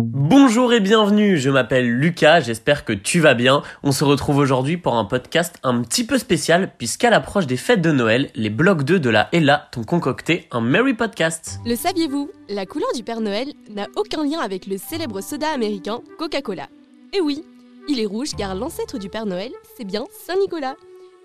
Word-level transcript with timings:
Bonjour 0.00 0.72
et 0.72 0.80
bienvenue, 0.80 1.38
je 1.38 1.50
m'appelle 1.50 1.90
Lucas, 1.90 2.40
j'espère 2.40 2.84
que 2.84 2.92
tu 2.92 3.18
vas 3.18 3.34
bien. 3.34 3.62
On 3.82 3.90
se 3.90 4.04
retrouve 4.04 4.36
aujourd'hui 4.36 4.76
pour 4.76 4.94
un 4.94 5.04
podcast 5.04 5.56
un 5.64 5.82
petit 5.82 6.06
peu 6.06 6.18
spécial 6.18 6.72
puisqu'à 6.78 7.10
l'approche 7.10 7.46
des 7.46 7.56
fêtes 7.56 7.80
de 7.80 7.90
Noël, 7.90 8.30
les 8.36 8.50
blocs 8.50 8.84
2 8.84 9.00
de 9.00 9.10
la 9.10 9.28
Ella 9.32 9.68
t'ont 9.72 9.84
concocté 9.84 10.46
un 10.52 10.60
Merry 10.60 10.94
Podcast. 10.94 11.58
Le 11.66 11.74
saviez-vous 11.74 12.30
La 12.48 12.66
couleur 12.66 12.92
du 12.94 13.02
Père 13.02 13.20
Noël 13.20 13.48
n'a 13.70 13.86
aucun 13.96 14.24
lien 14.24 14.38
avec 14.38 14.66
le 14.66 14.78
célèbre 14.78 15.20
soda 15.20 15.48
américain 15.48 16.00
Coca-Cola. 16.18 16.68
Et 17.12 17.20
oui, 17.20 17.44
il 17.88 17.98
est 17.98 18.06
rouge 18.06 18.30
car 18.36 18.54
l'ancêtre 18.54 18.98
du 18.98 19.08
Père 19.08 19.26
Noël, 19.26 19.50
c'est 19.76 19.84
bien 19.84 20.04
Saint-Nicolas. 20.26 20.76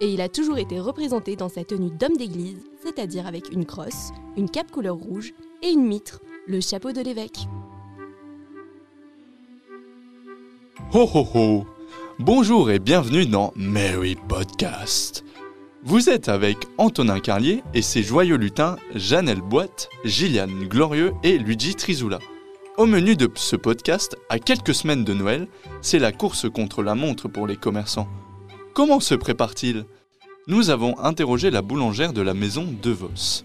Et 0.01 0.13
il 0.13 0.21
a 0.21 0.29
toujours 0.29 0.57
été 0.57 0.79
représenté 0.79 1.35
dans 1.35 1.49
sa 1.49 1.65
tenue 1.65 1.89
d'homme 1.89 2.15
d'église, 2.15 2.63
c'est-à-dire 2.81 3.27
avec 3.27 3.51
une 3.51 3.65
crosse, 3.65 4.11
une 4.37 4.49
cape 4.49 4.71
couleur 4.71 4.95
rouge 4.95 5.33
et 5.61 5.71
une 5.71 5.85
mitre, 5.85 6.21
le 6.47 6.61
chapeau 6.61 6.93
de 6.93 7.01
l'évêque. 7.01 7.47
Ho 10.93 11.05
ho 11.13 11.27
ho 11.33 11.65
Bonjour 12.17 12.71
et 12.71 12.79
bienvenue 12.79 13.25
dans 13.25 13.51
Merry 13.57 14.15
Podcast. 14.29 15.25
Vous 15.83 16.09
êtes 16.09 16.29
avec 16.29 16.57
Antonin 16.77 17.19
Carlier 17.19 17.61
et 17.73 17.81
ses 17.81 18.01
joyeux 18.01 18.37
lutins 18.37 18.77
Janelle 18.95 19.41
Boite, 19.41 19.89
Gilliane 20.05 20.63
Glorieux 20.69 21.11
et 21.23 21.37
Luigi 21.37 21.75
Trizula. 21.75 22.19
Au 22.77 22.85
menu 22.85 23.17
de 23.17 23.29
ce 23.35 23.57
podcast, 23.57 24.15
à 24.29 24.39
quelques 24.39 24.73
semaines 24.73 25.03
de 25.03 25.13
Noël, 25.13 25.49
c'est 25.81 25.99
la 25.99 26.13
course 26.13 26.49
contre 26.49 26.83
la 26.83 26.95
montre 26.95 27.27
pour 27.27 27.47
les 27.47 27.57
commerçants. 27.57 28.07
Comment 28.73 29.01
se 29.01 29.15
prépare-t-il? 29.15 29.85
Nous 30.49 30.71
avons 30.71 30.97
interrogé 30.97 31.51
la 31.51 31.61
boulangère 31.61 32.11
de 32.11 32.23
la 32.23 32.33
maison 32.33 32.65
DeVos. 32.81 33.43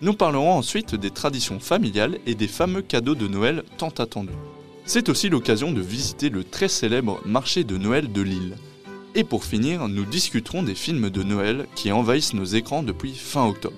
Nous 0.00 0.14
parlerons 0.14 0.52
ensuite 0.52 0.94
des 0.94 1.10
traditions 1.10 1.60
familiales 1.60 2.18
et 2.24 2.34
des 2.34 2.48
fameux 2.48 2.80
cadeaux 2.80 3.14
de 3.14 3.28
Noël 3.28 3.62
tant 3.76 3.90
attendus. 3.90 4.32
C'est 4.86 5.10
aussi 5.10 5.28
l'occasion 5.28 5.70
de 5.70 5.82
visiter 5.82 6.30
le 6.30 6.44
très 6.44 6.68
célèbre 6.68 7.20
marché 7.26 7.62
de 7.62 7.76
Noël 7.76 8.10
de 8.10 8.22
Lille. 8.22 8.56
Et 9.14 9.22
pour 9.22 9.44
finir, 9.44 9.86
nous 9.86 10.06
discuterons 10.06 10.62
des 10.62 10.74
films 10.74 11.10
de 11.10 11.22
Noël 11.22 11.66
qui 11.74 11.92
envahissent 11.92 12.32
nos 12.32 12.46
écrans 12.46 12.82
depuis 12.82 13.12
fin 13.12 13.46
octobre. 13.46 13.76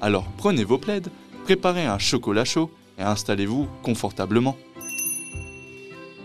Alors 0.00 0.24
prenez 0.38 0.64
vos 0.64 0.78
plaides, 0.78 1.10
préparez 1.44 1.86
un 1.86 2.00
chocolat 2.00 2.44
chaud 2.44 2.68
et 2.98 3.02
installez-vous 3.02 3.68
confortablement. 3.84 4.56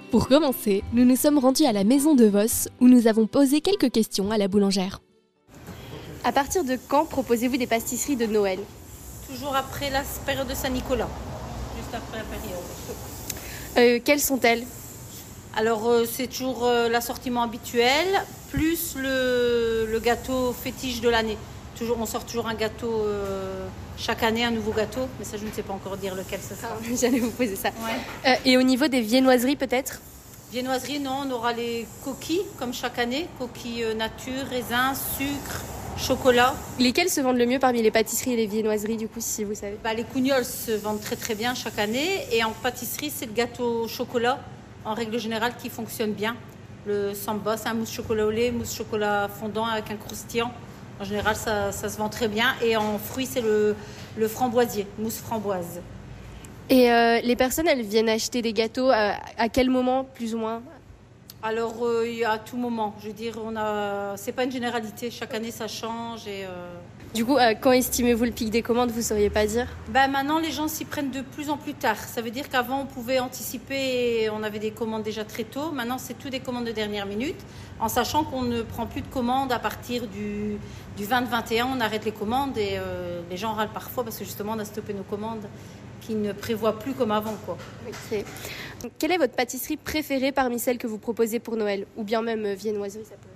Pour 0.09 0.27
commencer, 0.27 0.83
nous 0.93 1.05
nous 1.05 1.15
sommes 1.15 1.37
rendus 1.37 1.65
à 1.65 1.71
la 1.71 1.83
maison 1.83 2.15
de 2.15 2.25
Vos 2.25 2.67
où 2.81 2.87
nous 2.87 3.05
avons 3.05 3.27
posé 3.27 3.61
quelques 3.61 3.91
questions 3.91 4.31
à 4.31 4.39
la 4.39 4.47
boulangère. 4.47 5.02
À 6.25 6.31
partir 6.31 6.63
de 6.63 6.77
quand 6.87 7.05
proposez-vous 7.05 7.57
des 7.57 7.67
pâtisseries 7.67 8.15
de 8.15 8.25
Noël 8.25 8.59
Toujours 9.29 9.55
après 9.55 9.89
la 9.89 10.03
période 10.25 10.47
de 10.47 10.53
Saint-Nicolas. 10.55 11.09
Juste 11.77 11.93
après 11.93 12.17
la 12.17 12.23
période. 12.23 12.59
Euh, 13.77 13.99
Quelles 14.03 14.21
sont-elles 14.21 14.63
Alors, 15.57 15.89
euh, 15.89 16.05
c'est 16.09 16.27
toujours 16.27 16.65
euh, 16.65 16.87
l'assortiment 16.87 17.41
habituel, 17.43 18.07
plus 18.51 18.95
le, 18.95 19.85
le 19.91 19.99
gâteau 19.99 20.53
fétiche 20.53 21.01
de 21.01 21.09
l'année. 21.09 21.37
Toujours, 21.77 21.97
on 21.99 22.05
sort 22.05 22.23
toujours 22.25 22.47
un 22.47 22.53
gâteau 22.53 23.03
chaque 23.97 24.21
année, 24.23 24.45
un 24.45 24.51
nouveau 24.51 24.71
gâteau, 24.71 25.01
mais 25.17 25.25
ça, 25.25 25.37
je 25.37 25.45
ne 25.45 25.51
sais 25.51 25.63
pas 25.63 25.73
encore 25.73 25.97
dire 25.97 26.13
lequel 26.15 26.39
ce 26.39 26.55
sera. 26.55 26.69
J'allais 27.01 27.19
vous 27.19 27.31
poser 27.31 27.55
ça. 27.55 27.69
Ouais. 27.69 28.39
Et 28.45 28.57
au 28.57 28.61
niveau 28.61 28.87
des 28.87 29.01
viennoiseries 29.01 29.55
peut-être 29.55 29.99
Viennoiserie, 30.51 30.99
non, 30.99 31.23
on 31.25 31.31
aura 31.31 31.51
les 31.51 31.87
coquilles, 32.03 32.43
comme 32.59 32.73
chaque 32.75 32.99
année. 32.99 33.27
Coquilles 33.39 33.95
nature, 33.97 34.45
raisin, 34.51 34.93
sucre, 35.17 35.61
chocolat. 35.97 36.53
Lesquelles 36.79 37.09
se 37.09 37.21
vendent 37.21 37.37
le 37.37 37.45
mieux 37.45 37.59
parmi 37.59 37.81
les 37.81 37.91
pâtisseries 37.91 38.33
et 38.33 38.35
les 38.35 38.47
viennoiseries 38.47 38.97
du 38.97 39.07
coup 39.07 39.19
si 39.19 39.43
vous 39.43 39.55
savez? 39.55 39.77
Bah, 39.83 39.93
les 39.93 40.03
cougnols 40.03 40.45
se 40.45 40.71
vendent 40.71 41.01
très 41.01 41.15
très 41.15 41.35
bien 41.35 41.55
chaque 41.55 41.79
année. 41.79 42.25
Et 42.31 42.43
en 42.43 42.51
pâtisserie, 42.51 43.09
c'est 43.09 43.25
le 43.25 43.33
gâteau 43.33 43.83
au 43.83 43.87
chocolat, 43.87 44.39
en 44.85 44.93
règle 44.93 45.19
générale, 45.19 45.53
qui 45.61 45.69
fonctionne 45.69 46.11
bien. 46.13 46.35
Le 46.85 47.13
samba, 47.13 47.55
c'est 47.57 47.69
un 47.69 47.73
mousse 47.73 47.91
chocolat 47.91 48.25
au 48.25 48.31
lait, 48.31 48.51
mousse 48.51 48.75
chocolat 48.75 49.29
fondant 49.29 49.65
avec 49.65 49.89
un 49.91 49.95
croustillant. 49.95 50.51
En 50.99 51.05
général, 51.05 51.35
ça, 51.35 51.71
ça 51.71 51.89
se 51.89 51.97
vend 51.97 52.09
très 52.09 52.27
bien. 52.27 52.55
Et 52.61 52.75
en 52.75 52.99
fruits, 52.99 53.25
c'est 53.25 53.41
le, 53.41 53.75
le 54.17 54.27
framboisier, 54.27 54.85
mousse 54.99 55.17
framboise. 55.17 55.81
Et 56.69 56.91
euh, 56.91 57.19
les 57.21 57.35
personnes 57.35 57.67
elles 57.67 57.81
viennent 57.81 58.09
acheter 58.09 58.41
des 58.41 58.53
gâteaux 58.53 58.89
à, 58.89 59.15
à 59.37 59.49
quel 59.49 59.69
moment 59.69 60.05
plus 60.05 60.33
ou 60.33 60.37
moins? 60.37 60.61
Alors, 61.45 61.85
euh, 61.85 62.07
il 62.07 62.23
à 62.23 62.37
tout 62.37 62.55
moment. 62.55 62.95
Je 63.01 63.07
veux 63.07 63.13
dire, 63.13 63.33
on 63.45 63.53
a, 63.57 64.15
c'est 64.15 64.31
pas 64.31 64.45
une 64.45 64.51
généralité. 64.51 65.11
Chaque 65.11 65.33
année, 65.33 65.51
ça 65.51 65.67
change. 65.67 66.25
Et 66.25 66.45
euh, 66.45 66.73
Du 67.13 67.25
coup, 67.25 67.35
euh, 67.35 67.53
quand 67.59 67.73
estimez-vous 67.73 68.23
le 68.23 68.31
pic 68.31 68.49
des 68.49 68.61
commandes 68.61 68.91
Vous 68.91 69.01
sauriez 69.01 69.29
pas 69.29 69.45
dire? 69.45 69.67
Ben, 69.89 70.07
maintenant, 70.07 70.39
les 70.39 70.51
gens 70.51 70.69
s'y 70.69 70.85
prennent 70.85 71.11
de 71.11 71.19
plus 71.19 71.49
en 71.49 71.57
plus 71.57 71.73
tard. 71.73 71.97
Ça 71.97 72.21
veut 72.21 72.31
dire 72.31 72.47
qu'avant, 72.47 72.83
on 72.83 72.85
pouvait 72.85 73.19
anticiper 73.19 74.21
et 74.23 74.29
on 74.29 74.41
avait 74.41 74.59
des 74.59 74.71
commandes 74.71 75.03
déjà 75.03 75.25
très 75.25 75.43
tôt. 75.43 75.71
Maintenant, 75.73 75.97
c'est 75.97 76.13
tout 76.13 76.29
des 76.29 76.39
commandes 76.39 76.63
de 76.63 76.71
dernière 76.71 77.05
minute, 77.05 77.41
en 77.81 77.89
sachant 77.89 78.23
qu'on 78.23 78.43
ne 78.43 78.61
prend 78.61 78.85
plus 78.85 79.01
de 79.01 79.07
commandes 79.07 79.51
à 79.51 79.59
partir 79.59 80.07
du, 80.07 80.57
du 80.95 81.03
20-21. 81.03 81.65
On 81.75 81.81
arrête 81.81 82.05
les 82.05 82.13
commandes 82.13 82.57
et 82.57 82.79
les 83.29 83.35
gens 83.35 83.51
râlent 83.51 83.73
parfois 83.73 84.05
parce 84.05 84.17
que 84.17 84.23
justement, 84.23 84.53
on 84.55 84.59
a 84.59 84.65
stoppé 84.65 84.93
nos 84.93 85.03
commandes 85.03 85.45
qui 86.05 86.15
ne 86.15 86.33
prévoient 86.33 86.77
plus 86.77 86.93
comme 86.93 87.11
avant. 87.11 87.35
Quoi. 87.45 87.57
Quelle 88.99 89.11
est 89.11 89.17
votre 89.17 89.33
pâtisserie 89.33 89.77
préférée 89.77 90.31
parmi 90.31 90.59
celles 90.59 90.77
que 90.77 90.87
vous 90.87 90.97
proposez 90.97 91.39
pour 91.39 91.55
Noël? 91.55 91.85
Ou 91.97 92.03
bien 92.03 92.21
même 92.21 92.45
euh, 92.45 92.55
viennoiserie 92.55 93.05
ça 93.05 93.15
peut... 93.15 93.29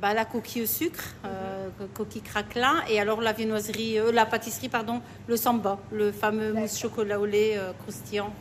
Bah, 0.00 0.14
la 0.14 0.24
coquille 0.24 0.62
au 0.62 0.66
sucre, 0.66 1.16
euh, 1.24 1.68
coquille 1.94 2.22
craquelin, 2.22 2.76
et 2.88 3.00
alors 3.00 3.20
la 3.20 3.32
viennoiserie, 3.32 3.98
euh, 3.98 4.12
la 4.12 4.26
pâtisserie, 4.26 4.68
pardon, 4.68 5.00
le 5.26 5.36
samba, 5.36 5.80
le 5.90 6.12
fameux 6.12 6.52
mousse 6.52 6.78
chocolat 6.78 7.18
au 7.18 7.26
lait 7.26 7.54
euh, 7.56 7.72
croustillant 7.82 8.32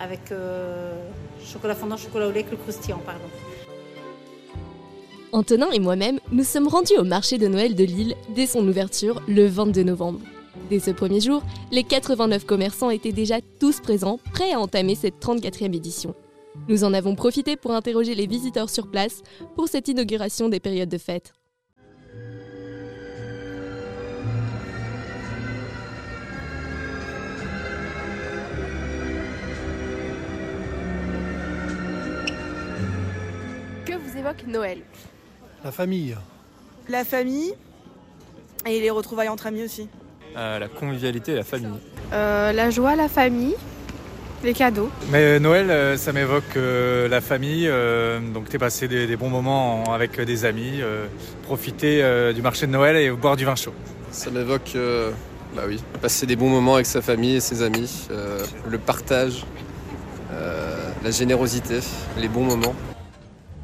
avec 0.00 0.32
euh, 0.32 0.94
chocolat 1.44 1.74
fondant, 1.74 1.98
chocolat 1.98 2.28
au 2.28 2.30
lait, 2.30 2.40
avec 2.40 2.50
le 2.50 2.56
croustillant, 2.56 3.00
pardon. 3.04 3.20
Antonin 5.32 5.70
et 5.70 5.80
moi-même, 5.80 6.18
nous 6.30 6.44
sommes 6.44 6.68
rendus 6.68 6.96
au 6.96 7.04
marché 7.04 7.36
de 7.36 7.46
Noël 7.46 7.74
de 7.74 7.84
Lille 7.84 8.14
dès 8.34 8.46
son 8.46 8.66
ouverture 8.66 9.22
le 9.28 9.46
22 9.46 9.82
novembre. 9.82 10.20
Dès 10.72 10.80
ce 10.80 10.90
premier 10.90 11.20
jour, 11.20 11.42
les 11.70 11.84
89 11.84 12.46
commerçants 12.46 12.88
étaient 12.88 13.12
déjà 13.12 13.42
tous 13.60 13.80
présents, 13.80 14.18
prêts 14.32 14.52
à 14.52 14.58
entamer 14.58 14.94
cette 14.94 15.22
34e 15.22 15.76
édition. 15.76 16.14
Nous 16.66 16.82
en 16.82 16.94
avons 16.94 17.14
profité 17.14 17.56
pour 17.58 17.72
interroger 17.72 18.14
les 18.14 18.26
visiteurs 18.26 18.70
sur 18.70 18.90
place 18.90 19.20
pour 19.54 19.68
cette 19.68 19.88
inauguration 19.88 20.48
des 20.48 20.60
périodes 20.60 20.88
de 20.88 20.96
fête. 20.96 21.34
Que 33.84 33.92
vous 33.92 34.16
évoque 34.16 34.46
Noël? 34.46 34.80
La 35.62 35.70
famille. 35.70 36.16
La 36.88 37.04
famille 37.04 37.52
et 38.64 38.80
les 38.80 38.88
retrouvailles 38.88 39.28
entre 39.28 39.48
amis 39.48 39.64
aussi. 39.64 39.86
Euh, 40.36 40.58
la 40.58 40.68
convivialité 40.68 41.32
et 41.32 41.36
la 41.36 41.44
famille. 41.44 41.78
Euh, 42.12 42.52
la 42.52 42.70
joie, 42.70 42.96
la 42.96 43.08
famille, 43.08 43.54
les 44.42 44.54
cadeaux. 44.54 44.90
Mais 45.10 45.38
Noël, 45.38 45.70
euh, 45.70 45.96
ça 45.96 46.12
m'évoque 46.12 46.56
euh, 46.56 47.06
la 47.08 47.20
famille, 47.20 47.68
euh, 47.68 48.18
donc 48.32 48.48
t'es 48.48 48.58
passé 48.58 48.88
des, 48.88 49.06
des 49.06 49.16
bons 49.16 49.28
moments 49.28 49.84
en- 49.84 49.92
avec 49.92 50.18
des 50.20 50.44
amis, 50.44 50.80
euh, 50.80 51.06
profiter 51.44 52.02
euh, 52.02 52.32
du 52.32 52.40
marché 52.42 52.66
de 52.66 52.72
Noël 52.72 52.96
et 52.96 53.10
boire 53.10 53.36
du 53.36 53.44
vin 53.44 53.54
chaud. 53.56 53.74
Ça 54.10 54.30
m'évoque, 54.30 54.72
euh, 54.74 55.10
bah 55.54 55.62
oui, 55.68 55.80
passer 56.00 56.24
des 56.26 56.36
bons 56.36 56.48
moments 56.48 56.74
avec 56.74 56.86
sa 56.86 57.02
famille 57.02 57.36
et 57.36 57.40
ses 57.40 57.62
amis, 57.62 58.08
euh, 58.10 58.42
le 58.68 58.78
partage, 58.78 59.44
euh, 60.32 60.76
la 61.04 61.10
générosité, 61.10 61.80
les 62.18 62.28
bons 62.28 62.44
moments. 62.44 62.74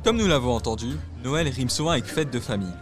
Comme 0.04 0.16
nous 0.18 0.28
l'avons 0.28 0.52
entendu, 0.54 0.88
Noël 1.24 1.48
rime 1.48 1.70
souvent 1.70 1.90
avec 1.90 2.04
fête 2.04 2.30
de 2.30 2.40
famille. 2.40 2.72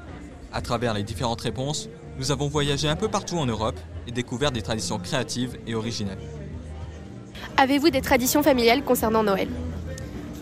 À 0.52 0.60
travers 0.60 0.92
les 0.94 1.02
différentes 1.02 1.40
réponses, 1.40 1.88
nous 2.18 2.32
avons 2.32 2.48
voyagé 2.48 2.88
un 2.88 2.96
peu 2.96 3.08
partout 3.08 3.36
en 3.36 3.46
Europe 3.46 3.78
et 4.06 4.12
découvert 4.12 4.50
des 4.50 4.62
traditions 4.62 4.98
créatives 4.98 5.58
et 5.66 5.74
originales. 5.74 6.18
Avez-vous 7.56 7.90
des 7.90 8.00
traditions 8.00 8.42
familiales 8.42 8.82
concernant 8.82 9.22
Noël? 9.22 9.48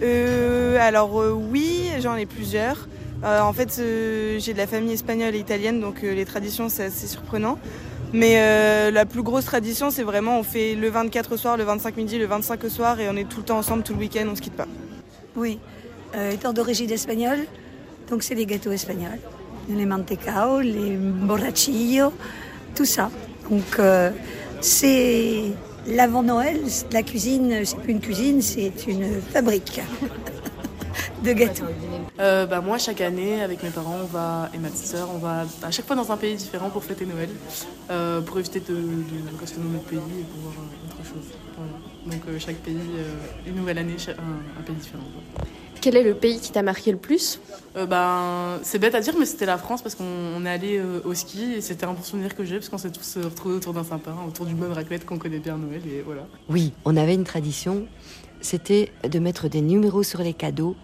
Euh, 0.03 0.77
alors 0.81 1.21
euh, 1.21 1.31
oui, 1.33 1.89
j'en 2.01 2.17
ai 2.17 2.27
plusieurs. 2.27 2.89
Euh, 3.23 3.41
en 3.41 3.53
fait, 3.53 3.77
euh, 3.79 4.39
j'ai 4.39 4.53
de 4.53 4.59
la 4.59 4.67
famille 4.67 4.93
espagnole 4.93 5.35
et 5.35 5.39
italienne, 5.39 5.81
donc 5.81 6.03
euh, 6.03 6.15
les 6.15 6.25
traditions, 6.25 6.69
c'est 6.69 6.85
assez 6.85 7.07
surprenant. 7.07 7.59
Mais 8.13 8.35
euh, 8.39 8.91
la 8.91 9.07
plus 9.07 9.23
grosse 9.23 9.45
tradition, 9.45 9.91
c'est 9.91 10.03
vraiment, 10.03 10.39
on 10.39 10.43
fait 10.43 10.75
le 10.75 10.89
24 10.89 11.33
au 11.33 11.37
soir, 11.37 11.57
le 11.57 11.65
25 11.65 11.97
midi, 11.97 12.19
le 12.19 12.27
25 12.27 12.63
au 12.65 12.69
soir, 12.69 13.01
et 13.01 13.09
on 13.09 13.17
est 13.17 13.29
tout 13.29 13.39
le 13.39 13.45
temps 13.45 13.59
ensemble, 13.59 13.83
tout 13.83 13.95
le 13.95 14.01
week-end, 14.01 14.27
on 14.31 14.37
se 14.37 14.41
quitte 14.41 14.55
pas. 14.57 14.69
Oui, 15.37 15.59
euh, 16.15 16.31
étant 16.31 16.53
d'origine 16.53 16.91
espagnole, 16.91 17.41
donc 18.11 18.23
c'est 18.23 18.35
les 18.35 18.47
gâteaux 18.47 18.73
espagnols. 18.73 19.19
Les 19.69 19.87
mantecao, 19.87 20.61
les 20.61 20.97
borrachillos, 20.97 22.13
tout 22.75 22.85
ça. 22.85 23.11
Donc 23.51 23.79
euh, 23.79 24.11
c'est 24.61 25.43
l'avant 25.87 26.23
Noël, 26.23 26.61
la 26.93 27.03
cuisine, 27.03 27.65
c'est 27.65 27.79
plus 27.79 27.93
une 27.93 28.01
cuisine, 28.01 28.43
c'est 28.43 28.73
une 28.87 29.21
fabrique 29.23 29.81
de 31.25 31.33
gâteaux. 31.33 31.65
euh, 32.21 32.47
bah, 32.47 32.61
Moi, 32.61 32.79
chaque 32.79 33.01
année, 33.01 33.43
avec 33.43 33.63
mes 33.63 33.71
parents 33.71 33.97
on 34.03 34.07
va, 34.07 34.51
et 34.55 34.59
ma 34.59 34.69
petite 34.69 34.87
sœur, 34.87 35.09
on 35.15 35.19
va 35.19 35.45
à 35.63 35.71
chaque 35.71 35.87
fois 35.87 35.97
dans 35.97 36.11
un 36.13 36.17
pays 36.17 36.37
différent 36.37 36.71
pour 36.71 36.85
fêter 36.85 37.07
Noël, 37.07 37.31
euh, 37.91 38.21
pour 38.21 38.39
éviter 38.39 38.61
de, 38.61 38.75
de 38.75 39.39
rester 39.41 39.59
dans 39.59 39.69
notre 39.71 39.85
pays 39.85 39.99
et 39.99 40.25
pour 40.25 40.41
voir 40.43 40.55
autre 40.87 41.05
chose. 41.09 41.39
Donc 42.07 42.21
euh, 42.29 42.39
chaque 42.39 42.57
pays, 42.57 42.77
euh, 42.77 43.49
une 43.49 43.57
nouvelle 43.57 43.79
année, 43.79 43.97
un, 44.09 44.61
un 44.61 44.63
pays 44.63 44.77
différent. 44.77 45.05
Quel 45.81 45.97
est 45.97 46.03
le 46.03 46.15
pays 46.15 46.41
qui 46.41 46.51
t'a 46.51 46.63
marqué 46.63 46.93
le 46.93 46.97
plus? 46.99 47.41
Euh, 47.77 47.85
ben, 47.85 48.59
C'est 48.63 48.79
bête 48.79 48.95
à 48.95 49.01
dire, 49.01 49.15
mais 49.19 49.27
c'était 49.27 49.45
la 49.47 49.59
France 49.59 49.83
parce 49.83 49.95
qu'on 49.95 50.47
est 50.47 50.49
allé 50.49 50.79
euh, 50.79 51.01
au 51.05 51.13
ski 51.15 51.55
et 51.57 51.61
c'était 51.61 51.85
un 51.85 51.93
bon 51.93 52.03
souvenir 52.03 52.35
que 52.35 52.45
j'ai 52.45 52.57
parce 52.57 52.71
qu'on 52.71 52.79
s'est 52.79 52.91
tous 52.91 53.19
retrouvés 53.23 53.57
autour 53.57 53.75
d'un 53.75 53.85
sapin, 53.85 54.15
autour 54.27 54.47
d'une 54.47 54.57
bonne 54.57 54.73
raclette 54.73 55.05
qu'on 55.05 55.19
connaît 55.19 55.41
bien 55.41 55.55
à 55.55 55.59
Noël 55.59 55.83
et 55.87 56.01
voilà. 56.01 56.27
Oui, 56.49 56.73
on 56.87 56.97
avait 56.97 57.15
une 57.15 57.25
tradition, 57.25 57.87
c'était 58.41 58.93
de 59.07 59.19
mettre 59.19 59.49
des 59.49 59.61
numéros 59.61 60.03
sur 60.03 60.21
les 60.21 60.33
cadeaux 60.33 60.75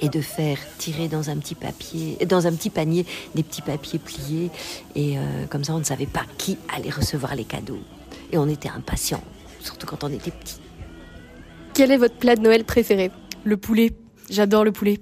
et 0.00 0.08
de 0.08 0.20
faire 0.20 0.58
tirer 0.78 1.06
dans 1.06 1.30
un 1.30 1.36
petit 1.36 1.54
papier, 1.54 2.16
dans 2.26 2.48
un 2.48 2.52
petit 2.52 2.70
panier, 2.70 3.06
des 3.36 3.44
petits 3.44 3.62
papiers 3.62 4.00
pliés 4.00 4.50
et 4.96 5.18
euh, 5.18 5.46
comme 5.48 5.62
ça 5.62 5.72
on 5.72 5.78
ne 5.78 5.84
savait 5.84 6.06
pas 6.06 6.24
qui 6.36 6.58
allait 6.74 6.90
recevoir 6.90 7.36
les 7.36 7.44
cadeaux 7.44 7.78
et 8.32 8.38
on 8.38 8.48
était 8.48 8.70
impatients, 8.70 9.22
surtout 9.64 9.86
quand 9.86 10.04
on 10.04 10.08
était 10.08 10.30
petit. 10.30 10.60
Quel 11.72 11.90
est 11.90 11.96
votre 11.96 12.16
plat 12.16 12.36
de 12.36 12.42
Noël 12.42 12.64
préféré 12.64 13.10
Le 13.44 13.56
poulet. 13.56 13.92
J'adore 14.30 14.64
le 14.64 14.72
poulet. 14.72 15.00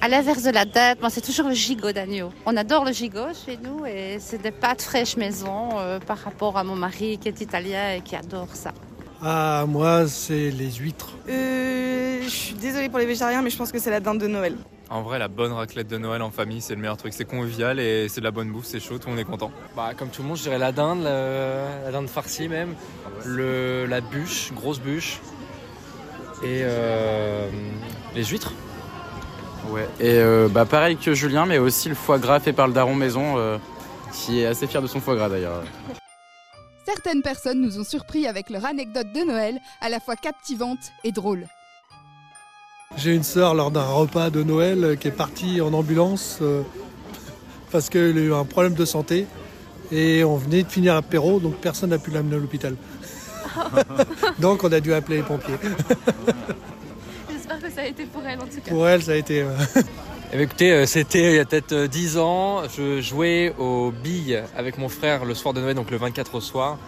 À 0.00 0.08
l'inverse 0.08 0.42
de 0.42 0.50
la 0.50 0.64
date, 0.64 1.00
moi 1.00 1.10
c'est 1.10 1.20
toujours 1.20 1.48
le 1.48 1.54
gigot 1.54 1.92
d'agneau. 1.92 2.30
On 2.44 2.56
adore 2.56 2.84
le 2.84 2.92
gigot 2.92 3.32
chez 3.46 3.56
nous 3.56 3.86
et 3.86 4.18
c'est 4.18 4.42
des 4.42 4.50
pâtes 4.50 4.82
fraîches 4.82 5.16
maison 5.16 5.78
euh, 5.78 6.00
par 6.00 6.18
rapport 6.18 6.56
à 6.56 6.64
mon 6.64 6.74
mari 6.74 7.18
qui 7.18 7.28
est 7.28 7.40
italien 7.40 7.94
et 7.94 8.00
qui 8.00 8.16
adore 8.16 8.48
ça. 8.54 8.72
Ah, 9.22 9.64
moi 9.68 10.08
c'est 10.08 10.50
les 10.50 10.72
huîtres. 10.72 11.12
Euh, 11.28 12.20
je 12.22 12.28
suis 12.28 12.54
désolée 12.54 12.88
pour 12.88 12.98
les 12.98 13.06
végétariens, 13.06 13.42
mais 13.42 13.50
je 13.50 13.56
pense 13.56 13.70
que 13.70 13.78
c'est 13.78 13.90
la 13.90 14.00
dinde 14.00 14.18
de 14.18 14.26
Noël. 14.26 14.56
En 14.92 15.00
vrai, 15.00 15.18
la 15.18 15.28
bonne 15.28 15.52
raclette 15.52 15.88
de 15.88 15.96
Noël 15.96 16.20
en 16.20 16.30
famille, 16.30 16.60
c'est 16.60 16.74
le 16.74 16.80
meilleur 16.82 16.98
truc. 16.98 17.14
C'est 17.14 17.24
convivial 17.24 17.80
et 17.80 18.10
c'est 18.10 18.20
de 18.20 18.26
la 18.26 18.30
bonne 18.30 18.52
bouffe, 18.52 18.66
c'est 18.66 18.78
chaud, 18.78 18.98
tout 18.98 19.06
le 19.06 19.12
monde 19.14 19.20
est 19.20 19.24
content. 19.24 19.50
Bah, 19.74 19.92
comme 19.96 20.10
tout 20.10 20.20
le 20.20 20.28
monde, 20.28 20.36
je 20.36 20.42
dirais 20.42 20.58
la 20.58 20.70
dinde, 20.70 21.02
la, 21.02 21.84
la 21.84 21.90
dinde 21.90 22.08
farcie 22.10 22.46
même, 22.46 22.74
le, 23.24 23.86
la 23.86 24.02
bûche, 24.02 24.52
grosse 24.52 24.80
bûche, 24.80 25.20
et 26.42 26.60
euh, 26.62 27.48
les 28.14 28.22
huîtres. 28.22 28.52
Ouais, 29.70 29.88
et 29.98 30.18
euh, 30.18 30.48
bah, 30.48 30.66
pareil 30.66 30.98
que 30.98 31.14
Julien, 31.14 31.46
mais 31.46 31.56
aussi 31.56 31.88
le 31.88 31.94
foie 31.94 32.18
gras 32.18 32.38
fait 32.38 32.52
par 32.52 32.66
le 32.66 32.74
daron 32.74 32.94
maison, 32.94 33.38
euh, 33.38 33.56
qui 34.12 34.40
est 34.40 34.46
assez 34.46 34.66
fier 34.66 34.82
de 34.82 34.86
son 34.86 35.00
foie 35.00 35.16
gras 35.16 35.30
d'ailleurs. 35.30 35.62
Certaines 36.84 37.22
personnes 37.22 37.62
nous 37.62 37.80
ont 37.80 37.84
surpris 37.84 38.26
avec 38.26 38.50
leur 38.50 38.66
anecdote 38.66 39.10
de 39.14 39.20
Noël, 39.20 39.58
à 39.80 39.88
la 39.88 40.00
fois 40.00 40.16
captivante 40.16 40.92
et 41.02 41.12
drôle. 41.12 41.46
J'ai 42.96 43.14
une 43.14 43.22
sœur 43.22 43.54
lors 43.54 43.70
d'un 43.70 43.84
repas 43.84 44.30
de 44.30 44.42
Noël 44.42 44.96
qui 45.00 45.08
est 45.08 45.12
partie 45.12 45.60
en 45.60 45.72
ambulance 45.72 46.38
euh, 46.42 46.62
parce 47.72 47.88
qu'elle 47.88 48.16
a 48.16 48.20
eu 48.20 48.34
un 48.34 48.44
problème 48.44 48.74
de 48.74 48.84
santé 48.84 49.26
et 49.90 50.24
on 50.24 50.36
venait 50.36 50.62
de 50.62 50.68
finir 50.70 50.94
l'apéro 50.94 51.40
donc 51.40 51.56
personne 51.56 51.90
n'a 51.90 51.98
pu 51.98 52.10
l'amener 52.10 52.36
à 52.36 52.38
l'hôpital. 52.38 52.76
donc 54.38 54.62
on 54.64 54.72
a 54.72 54.80
dû 54.80 54.92
appeler 54.92 55.18
les 55.18 55.22
pompiers. 55.22 55.54
J'espère 57.30 57.60
que 57.60 57.70
ça 57.70 57.82
a 57.82 57.86
été 57.86 58.04
pour 58.04 58.22
elle 58.26 58.38
en 58.38 58.44
tout 58.46 58.60
cas. 58.64 58.70
Pour 58.70 58.88
elle 58.88 59.02
ça 59.02 59.12
a 59.12 59.16
été... 59.16 59.42
euh, 59.42 59.48
Eh 60.34 60.40
écoutez, 60.40 60.72
euh, 60.72 60.86
c'était 60.86 61.32
il 61.32 61.36
y 61.36 61.38
a 61.38 61.44
peut-être 61.44 61.72
euh, 61.72 61.86
10 61.88 62.16
ans. 62.16 62.62
Je 62.74 63.02
jouais 63.02 63.54
aux 63.58 63.90
billes 63.90 64.42
avec 64.56 64.78
mon 64.78 64.88
frère 64.88 65.26
le 65.26 65.34
soir 65.34 65.52
de 65.52 65.60
Noël, 65.60 65.74
donc 65.74 65.90
le 65.90 65.98
24 65.98 66.34
au 66.36 66.40
soir. 66.40 66.78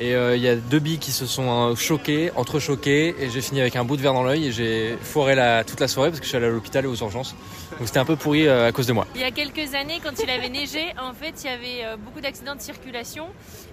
Et 0.00 0.14
euh, 0.14 0.36
il 0.36 0.42
y 0.42 0.48
a 0.48 0.56
deux 0.56 0.78
billes 0.78 0.98
qui 0.98 1.12
se 1.12 1.26
sont 1.26 1.70
euh, 1.70 1.74
choquées, 1.74 2.30
entrechoquées, 2.36 3.14
et 3.20 3.30
j'ai 3.30 3.40
fini 3.40 3.60
avec 3.60 3.76
un 3.76 3.84
bout 3.84 3.96
de 3.96 4.02
verre 4.02 4.14
dans 4.14 4.24
l'œil 4.24 4.46
et 4.46 4.52
j'ai 4.52 4.96
foiré 5.00 5.34
la, 5.34 5.64
toute 5.64 5.80
la 5.80 5.88
soirée 5.88 6.10
parce 6.10 6.20
que 6.20 6.24
je 6.24 6.28
suis 6.28 6.36
allé 6.36 6.46
à 6.46 6.50
l'hôpital 6.50 6.84
et 6.84 6.88
aux 6.88 6.96
urgences. 6.96 7.34
Donc 7.78 7.86
c'était 7.86 7.98
un 7.98 8.04
peu 8.04 8.16
pourri 8.16 8.46
euh, 8.46 8.68
à 8.68 8.72
cause 8.72 8.86
de 8.86 8.92
moi. 8.92 9.06
Il 9.14 9.20
y 9.20 9.24
a 9.24 9.30
quelques 9.30 9.74
années, 9.74 10.00
quand 10.02 10.22
il 10.22 10.30
avait 10.30 10.48
neigé, 10.48 10.94
en 11.00 11.12
fait, 11.14 11.34
il 11.42 11.46
y 11.46 11.50
avait 11.50 11.84
euh, 11.84 11.96
beaucoup 11.96 12.20
d'accidents 12.20 12.54
de 12.54 12.60
circulation 12.60 13.26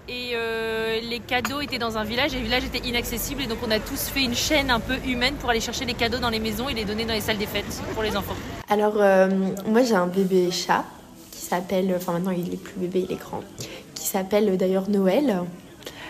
et 0.08 0.32
euh, 0.34 1.00
les 1.02 1.20
cadeaux 1.20 1.62
étaient 1.62 1.78
dans 1.78 1.98
un 1.98 2.04
village 2.04 2.34
et 2.34 2.38
le 2.38 2.44
village 2.44 2.64
était 2.64 2.88
inaccessible 2.88 3.44
et 3.44 3.48
donc 3.48 3.60
on 3.66 3.72
a 3.72 3.80
tous 3.80 4.10
fait 4.10 4.24
une 4.24 4.36
chaîne 4.36 4.72
un 4.72 4.80
peu 4.80 4.96
humaine 5.06 5.36
pour 5.36 5.50
aller 5.50 5.60
chercher 5.60 5.86
les 5.86 5.94
cadeaux 5.94 6.20
dans 6.20 6.30
les 6.30 6.40
maisons 6.40 6.70
et 6.70 6.74
les 6.74 6.86
donner 6.86 7.06
dans 7.06 7.14
les 7.14 7.22
salles 7.22 7.38
des 7.38 7.46
fêtes 7.46 7.82
pour 7.94 8.04
les 8.04 8.16
enfants. 8.16 8.36
Alors, 8.70 8.96
euh, 8.98 9.30
moi 9.68 9.84
j'ai 9.84 9.96
un 9.96 10.08
bébé 10.08 10.50
chat 10.52 10.86
qui 11.32 11.42
s'appelle, 11.42 11.94
enfin 11.96 12.14
maintenant 12.14 12.32
il 12.32 12.54
est 12.54 12.58
plus 12.58 12.80
bébé, 12.80 13.06
il 13.08 13.14
est 13.14 13.20
grand, 13.20 13.44
qui 13.96 14.08
s'appelle 14.08 14.58
d'ailleurs 14.58 14.90
Noël. 14.90 15.42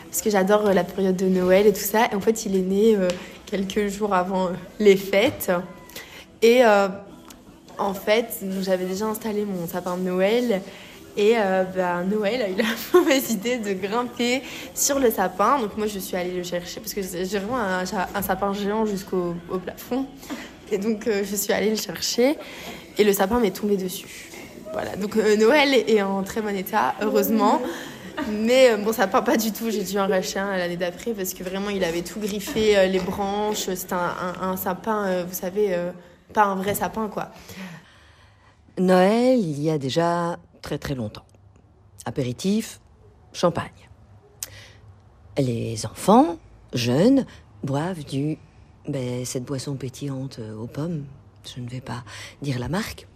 Parce 0.10 0.22
que 0.22 0.30
j'adore 0.30 0.66
euh, 0.66 0.74
la 0.74 0.84
période 0.84 1.16
de 1.16 1.28
Noël 1.28 1.68
et 1.68 1.74
tout 1.74 1.80
ça. 1.80 2.08
Et 2.12 2.16
en 2.16 2.20
fait, 2.20 2.46
il 2.46 2.56
est 2.56 2.62
né 2.62 2.96
euh, 2.96 3.08
quelques 3.46 3.88
jours 3.88 4.14
avant 4.14 4.48
euh, 4.48 4.52
les 4.80 4.96
fêtes. 4.96 5.52
Et 6.42 6.62
en 7.78 7.94
fait, 7.94 8.28
j'avais 8.62 8.86
déjà 8.86 9.06
installé 9.06 9.44
mon 9.46 9.68
sapin 9.68 9.98
de 9.98 10.04
Noël. 10.04 10.62
Et 11.18 11.34
bah, 11.76 12.02
Noël 12.10 12.42
a 12.42 12.50
eu 12.50 12.56
la 12.58 12.64
mauvaise 12.94 13.32
idée 13.32 13.58
de 13.58 13.74
grimper 13.74 14.42
sur 14.74 15.00
le 15.00 15.12
sapin. 15.12 15.60
Donc 15.60 15.76
moi, 15.76 15.88
je 15.88 16.00
suis 16.00 16.16
allée 16.16 16.32
le 16.32 16.44
chercher 16.44 16.80
parce 16.80 16.94
que 16.94 17.02
j'ai 17.02 17.26
vraiment 17.26 17.58
un, 17.58 18.22
sapin 18.22 18.54
géant 18.54 18.86
jusqu'au 18.86 19.36
au 19.52 19.58
plafond. 19.58 20.06
Et 20.72 20.78
donc, 20.78 21.10
je 21.10 21.36
suis 21.36 21.52
allée 21.52 21.72
le 21.72 21.76
chercher 21.76 22.38
et 22.98 23.04
le 23.04 23.12
sapin 23.12 23.42
m'est 23.42 23.52
tombé 23.52 23.76
dessus. 23.76 24.30
Voilà, 24.72 24.96
donc 24.96 25.18
Noël 25.18 25.74
est 25.74 26.02
en 26.02 26.24
très 26.24 26.42
bon 26.42 26.56
état, 26.56 26.96
heureusement. 27.02 27.62
Mais 28.28 28.72
euh, 28.72 28.78
bon, 28.78 28.94
ça 28.94 29.08
part 29.08 29.24
pas 29.24 29.38
du 29.38 29.52
tout. 29.52 29.70
J'ai 29.70 29.84
dû 29.84 29.98
en 30.00 30.08
racheter 30.08 30.40
un 30.40 30.58
l'année 30.58 30.78
d'après 30.78 31.14
parce 31.14 31.34
que 31.34 31.44
vraiment, 31.44 31.70
il 31.70 31.84
avait 31.84 32.02
tout 32.02 32.20
griffé, 32.20 32.78
euh, 32.78 32.86
les 32.88 33.00
branches. 33.00 33.74
C'était 33.74 33.94
un, 33.94 34.56
sapin, 34.58 35.08
euh, 35.08 35.26
vous 35.28 35.34
savez, 35.34 35.76
pas 36.34 36.46
un 36.46 36.56
vrai 36.56 36.76
sapin, 36.76 37.08
quoi. 37.08 37.32
Noël, 38.78 39.40
il 39.40 39.62
y 39.62 39.70
a 39.70 39.78
déjà 39.78 40.38
très 40.62 40.78
très 40.78 40.96
longtemps. 40.96 41.26
Apéritif, 42.06 42.80
champagne. 43.34 43.90
Les 45.38 45.86
enfants, 45.86 46.38
jeunes, 46.74 47.26
boivent 47.64 48.04
du 48.04 48.38
ben, 48.88 49.26
cette 49.26 49.44
boisson 49.44 49.76
pétillante 49.76 50.40
aux 50.58 50.68
pommes. 50.68 51.06
Je 51.56 51.62
ne 51.62 51.70
vais 51.70 51.82
pas 51.82 52.04
dire 52.42 52.60
la 52.60 52.70
marque. 52.70 53.08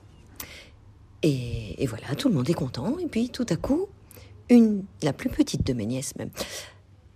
Et 1.22 1.86
voilà, 1.88 2.16
tout 2.16 2.28
le 2.28 2.36
monde 2.36 2.50
est 2.50 2.54
content. 2.54 2.98
Et 3.00 3.08
puis 3.08 3.30
tout 3.30 3.46
à 3.50 3.56
coup, 3.56 3.88
une, 4.50 4.84
la 5.02 5.14
plus 5.14 5.30
petite 5.30 5.66
de 5.66 5.74
mes 5.74 5.86
nièces 5.86 6.16
même, 6.16 6.30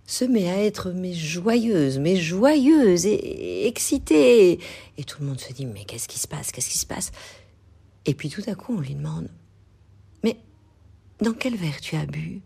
se 0.06 0.24
met 0.24 0.48
à 0.48 0.64
être 0.64 0.90
mais 0.90 1.12
joyeuse, 1.12 1.98
mais 1.98 2.16
joyeuse 2.16 3.06
et, 3.06 3.66
excitée. 3.66 4.58
Et 4.96 5.04
tout 5.04 5.18
le 5.20 5.26
monde 5.26 5.40
se 5.40 5.52
dit 5.52 5.66
mais 5.66 5.84
qu'est-ce 5.84 6.08
qui 6.08 6.18
se 6.18 6.28
passe, 6.28 6.50
qu'est-ce 6.50 6.70
qui 6.70 6.78
se 6.78 6.86
passe? 6.86 7.12
Et 8.06 8.14
puis 8.14 8.30
tout 8.30 8.42
à 8.46 8.54
coup, 8.54 8.74
on 8.76 8.80
lui 8.80 8.94
demande 8.94 9.28
mais 10.24 10.38
dans 11.20 11.34
quel 11.34 11.56
verre 11.56 11.80
tu 11.80 11.96
as 11.96 12.06
bu? 12.06 12.40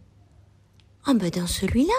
Ah 1.05 1.14
ben 1.14 1.31
dans 1.31 1.46
celui-là. 1.46 1.95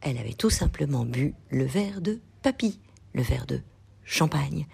Elle 0.00 0.18
avait 0.18 0.32
tout 0.32 0.50
simplement 0.50 1.04
bu 1.04 1.34
le 1.50 1.64
verre 1.64 2.00
de 2.00 2.18
papy, 2.42 2.80
le 3.14 3.22
verre 3.22 3.46
de 3.46 3.60
champagne, 4.04 4.66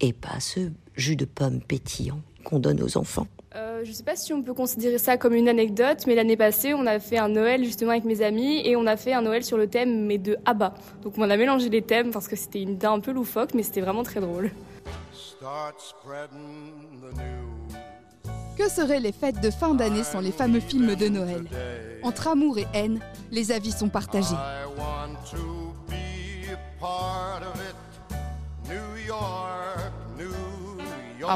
et 0.00 0.12
pas 0.12 0.38
ce 0.40 0.70
jus 0.96 1.16
de 1.16 1.24
pomme 1.24 1.62
pétillant 1.62 2.20
qu'on 2.44 2.58
donne 2.58 2.82
aux 2.82 2.98
enfants. 2.98 3.28
Euh, 3.56 3.84
je 3.84 3.88
ne 3.88 3.94
sais 3.94 4.02
pas 4.02 4.16
si 4.16 4.34
on 4.34 4.42
peut 4.42 4.52
considérer 4.52 4.98
ça 4.98 5.16
comme 5.16 5.32
une 5.32 5.48
anecdote, 5.48 6.04
mais 6.06 6.14
l'année 6.14 6.36
passée, 6.36 6.74
on 6.74 6.84
a 6.86 6.98
fait 6.98 7.16
un 7.16 7.30
Noël 7.30 7.64
justement 7.64 7.92
avec 7.92 8.04
mes 8.04 8.20
amis 8.20 8.60
et 8.66 8.76
on 8.76 8.86
a 8.86 8.98
fait 8.98 9.14
un 9.14 9.22
Noël 9.22 9.44
sur 9.44 9.56
le 9.56 9.66
thème 9.66 10.04
mais 10.04 10.18
de 10.18 10.36
ABBA. 10.44 10.74
Donc 11.02 11.14
on 11.16 11.30
a 11.30 11.36
mélangé 11.38 11.70
les 11.70 11.80
thèmes 11.80 12.10
parce 12.10 12.28
que 12.28 12.36
c'était 12.36 12.60
une 12.60 12.72
idée 12.72 12.86
un 12.86 13.00
peu 13.00 13.12
loufoque, 13.12 13.54
mais 13.54 13.62
c'était 13.62 13.80
vraiment 13.80 14.02
très 14.02 14.20
drôle. 14.20 14.50
Que 18.58 18.68
seraient 18.68 19.00
les 19.00 19.12
fêtes 19.12 19.40
de 19.40 19.50
fin 19.50 19.74
d'année 19.74 20.04
sans 20.04 20.20
les 20.20 20.32
fameux 20.32 20.60
films 20.60 20.94
de 20.94 21.08
Noël 21.08 21.44
Entre 22.02 22.28
amour 22.28 22.58
et 22.58 22.66
haine, 22.74 23.00
les 23.30 23.52
avis 23.52 23.72
sont 23.72 23.88
partagés. 23.88 24.36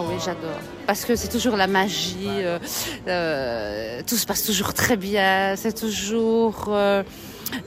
Ah 0.00 0.04
oui, 0.08 0.14
j'adore. 0.24 0.58
Parce 0.86 1.04
que 1.04 1.14
c'est 1.14 1.28
toujours 1.28 1.56
la 1.56 1.66
magie, 1.66 2.16
euh, 2.28 2.58
euh, 3.06 4.00
tout 4.06 4.16
se 4.16 4.24
passe 4.24 4.44
toujours 4.44 4.72
très 4.72 4.96
bien, 4.96 5.54
c'est 5.56 5.74
toujours 5.78 6.66
euh, 6.68 7.02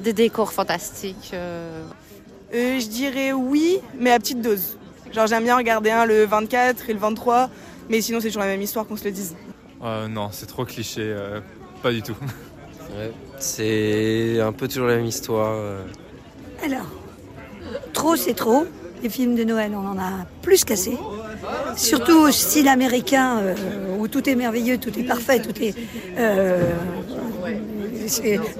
des 0.02 0.14
décors 0.14 0.52
fantastiques. 0.52 1.30
euh. 1.34 1.84
Euh, 2.56 2.80
je 2.80 2.88
dirais 2.88 3.32
oui, 3.34 3.80
mais 4.00 4.12
à 4.12 4.18
petite 4.20 4.42
dose. 4.42 4.78
Genre 5.14 5.28
j'aime 5.28 5.44
bien 5.44 5.56
regarder 5.58 5.92
un 5.92 6.06
le 6.06 6.26
24 6.26 6.90
et 6.90 6.94
le 6.94 7.00
23, 7.00 7.50
mais 7.90 8.02
sinon 8.02 8.20
c'est 8.20 8.28
toujours 8.30 8.42
la 8.42 8.48
même 8.48 8.62
histoire 8.64 8.88
qu'on 8.88 8.98
se 8.98 9.04
le 9.06 9.12
dise. 9.12 9.36
Euh, 9.84 10.08
non, 10.08 10.30
c'est 10.32 10.48
trop 10.48 10.66
cliché, 10.66 11.02
euh, 11.04 11.40
pas 11.84 11.92
du 11.92 12.02
tout. 12.02 12.16
Ouais, 12.98 13.12
c'est 13.40 14.40
un 14.42 14.52
peu 14.52 14.68
toujours 14.68 14.88
la 14.88 14.98
même 14.98 15.06
histoire. 15.06 15.54
euh. 15.56 15.84
Alors, 16.64 16.86
trop 17.94 18.16
c'est 18.18 18.34
trop. 18.36 18.68
Les 19.04 19.10
films 19.10 19.36
de 19.36 19.44
Noël, 19.44 19.74
on 19.76 19.86
en 19.86 19.98
a 20.00 20.26
plus 20.42 20.64
qu'assez. 20.64 20.98
Surtout 21.76 22.20
au 22.20 22.32
style 22.32 22.70
américain, 22.70 23.38
euh, 23.40 23.54
où 24.00 24.08
tout 24.08 24.30
est 24.30 24.36
merveilleux, 24.36 24.78
tout 24.78 24.98
est 24.98 25.04
parfait, 25.04 25.42
tout 25.42 25.62
est... 25.62 25.76
euh, 26.18 26.72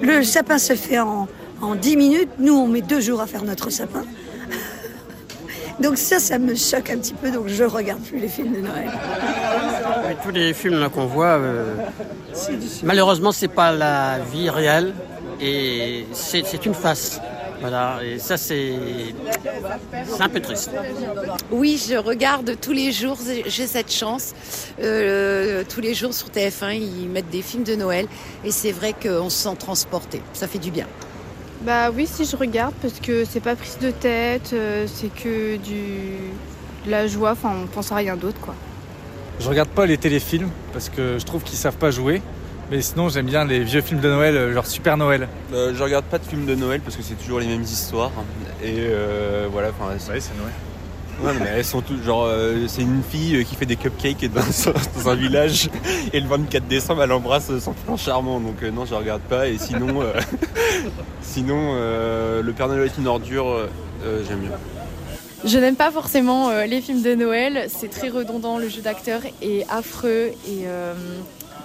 le 0.02 0.22
sapin 0.22 0.58
se 0.58 0.74
fait 0.74 0.98
en, 0.98 1.28
en 1.62 1.74
10 1.74 1.96
minutes. 1.96 2.28
Nous, 2.38 2.52
on 2.54 2.68
met 2.68 2.82
deux 2.82 3.00
jours 3.00 3.22
à 3.22 3.26
faire 3.26 3.42
notre 3.42 3.70
sapin. 3.70 4.02
Donc 5.80 5.96
ça, 5.96 6.18
ça 6.18 6.38
me 6.38 6.54
choque 6.54 6.90
un 6.90 6.98
petit 6.98 7.14
peu, 7.14 7.30
donc 7.30 7.48
je 7.48 7.64
regarde 7.64 8.00
plus 8.02 8.18
les 8.18 8.28
films 8.28 8.52
de 8.52 8.60
Noël. 8.60 8.90
Mais 10.06 10.16
tous 10.22 10.30
les 10.30 10.52
films 10.52 10.88
qu'on 10.90 11.06
voit, 11.06 11.38
euh, 11.38 11.74
malheureusement, 12.82 13.32
c'est 13.32 13.48
pas 13.48 13.72
la 13.72 14.18
vie 14.32 14.50
réelle 14.50 14.92
et 15.40 16.06
c'est 16.12 16.64
une 16.66 16.74
face. 16.74 17.18
Voilà, 17.60 18.00
et 18.04 18.18
ça, 18.18 18.36
c'est 18.36 18.74
c'est 20.06 20.22
un 20.22 20.28
peu 20.28 20.40
triste. 20.40 20.70
Oui, 21.50 21.82
je 21.88 21.96
regarde 21.96 22.56
tous 22.60 22.72
les 22.72 22.92
jours, 22.92 23.18
j'ai 23.46 23.66
cette 23.66 23.92
chance. 23.92 24.34
Euh, 24.82 25.64
tous 25.68 25.80
les 25.80 25.94
jours 25.94 26.14
sur 26.14 26.28
TF1, 26.28 26.74
ils 26.74 27.08
mettent 27.08 27.30
des 27.30 27.42
films 27.42 27.64
de 27.64 27.74
Noël 27.74 28.06
et 28.44 28.50
c'est 28.50 28.72
vrai 28.72 28.92
qu'on 28.92 29.30
se 29.30 29.48
sent 29.48 29.56
transporté. 29.58 30.20
Ça 30.32 30.48
fait 30.48 30.58
du 30.58 30.70
bien. 30.70 30.86
Bah 31.62 31.90
oui, 31.90 32.06
si 32.06 32.24
je 32.24 32.36
regarde 32.36 32.74
parce 32.82 33.00
que 33.00 33.24
c'est 33.24 33.40
pas 33.40 33.56
prise 33.56 33.78
de 33.78 33.90
tête, 33.90 34.50
euh, 34.52 34.86
c'est 34.86 35.12
que 35.12 35.56
du 35.56 36.18
de 36.84 36.90
la 36.90 37.06
joie, 37.06 37.30
enfin 37.32 37.52
on 37.62 37.66
pense 37.66 37.90
à 37.92 37.94
rien 37.94 38.16
d'autre 38.16 38.38
quoi. 38.40 38.54
Je 39.40 39.48
regarde 39.48 39.70
pas 39.70 39.86
les 39.86 39.96
téléfilms 39.96 40.50
parce 40.72 40.88
que 40.90 41.18
je 41.18 41.24
trouve 41.24 41.42
qu'ils 41.42 41.58
savent 41.58 41.78
pas 41.78 41.90
jouer. 41.90 42.20
Mais 42.70 42.80
sinon, 42.80 43.08
j'aime 43.08 43.26
bien 43.26 43.44
les 43.44 43.60
vieux 43.60 43.82
films 43.82 44.00
de 44.00 44.08
Noël, 44.08 44.36
euh, 44.36 44.54
genre 44.54 44.66
Super 44.66 44.96
Noël. 44.96 45.28
Euh, 45.52 45.72
je 45.74 45.82
regarde 45.82 46.04
pas 46.06 46.18
de 46.18 46.24
films 46.24 46.46
de 46.46 46.54
Noël 46.54 46.80
parce 46.80 46.96
que 46.96 47.02
c'est 47.02 47.14
toujours 47.14 47.38
les 47.40 47.46
mêmes 47.46 47.62
histoires. 47.62 48.10
Et 48.62 48.74
euh, 48.78 49.46
voilà, 49.52 49.68
enfin. 49.68 49.92
Ouais, 49.92 50.20
c'est 50.20 50.32
Noël. 50.38 50.52
Ouais, 51.22 51.32
mais 51.40 51.46
elles 51.58 51.64
sont 51.64 51.80
toutes 51.80 52.02
genre. 52.02 52.24
euh, 52.26 52.64
c'est 52.66 52.82
une 52.82 53.02
fille 53.08 53.44
qui 53.44 53.54
fait 53.54 53.66
des 53.66 53.76
cupcakes 53.76 54.28
dans, 54.32 54.40
dans 54.96 55.08
un 55.08 55.14
village 55.14 55.68
et 56.12 56.18
le 56.18 56.26
24 56.26 56.66
décembre 56.66 57.04
elle 57.04 57.12
embrasse 57.12 57.56
son 57.60 57.72
frère 57.72 57.96
charmant. 57.96 58.40
Donc 58.40 58.60
euh, 58.64 58.70
non, 58.72 58.84
je 58.84 58.94
regarde 58.94 59.20
pas. 59.22 59.46
Et 59.46 59.56
sinon, 59.58 60.02
euh, 60.02 60.12
sinon 61.22 61.74
euh, 61.76 62.42
le 62.42 62.52
Père 62.52 62.66
Noël 62.66 62.86
est 62.86 62.98
une 63.00 63.06
ordure, 63.06 63.68
j'aime 64.26 64.40
bien. 64.40 64.50
Je 65.44 65.58
n'aime 65.58 65.76
pas 65.76 65.90
forcément 65.92 66.48
euh, 66.48 66.64
les 66.64 66.80
films 66.80 67.02
de 67.02 67.14
Noël, 67.14 67.66
c'est 67.68 67.90
très 67.90 68.08
redondant, 68.08 68.56
le 68.58 68.68
jeu 68.70 68.80
d'acteur 68.80 69.20
est 69.42 69.66
affreux, 69.70 70.30
et, 70.48 70.62
euh, 70.66 70.94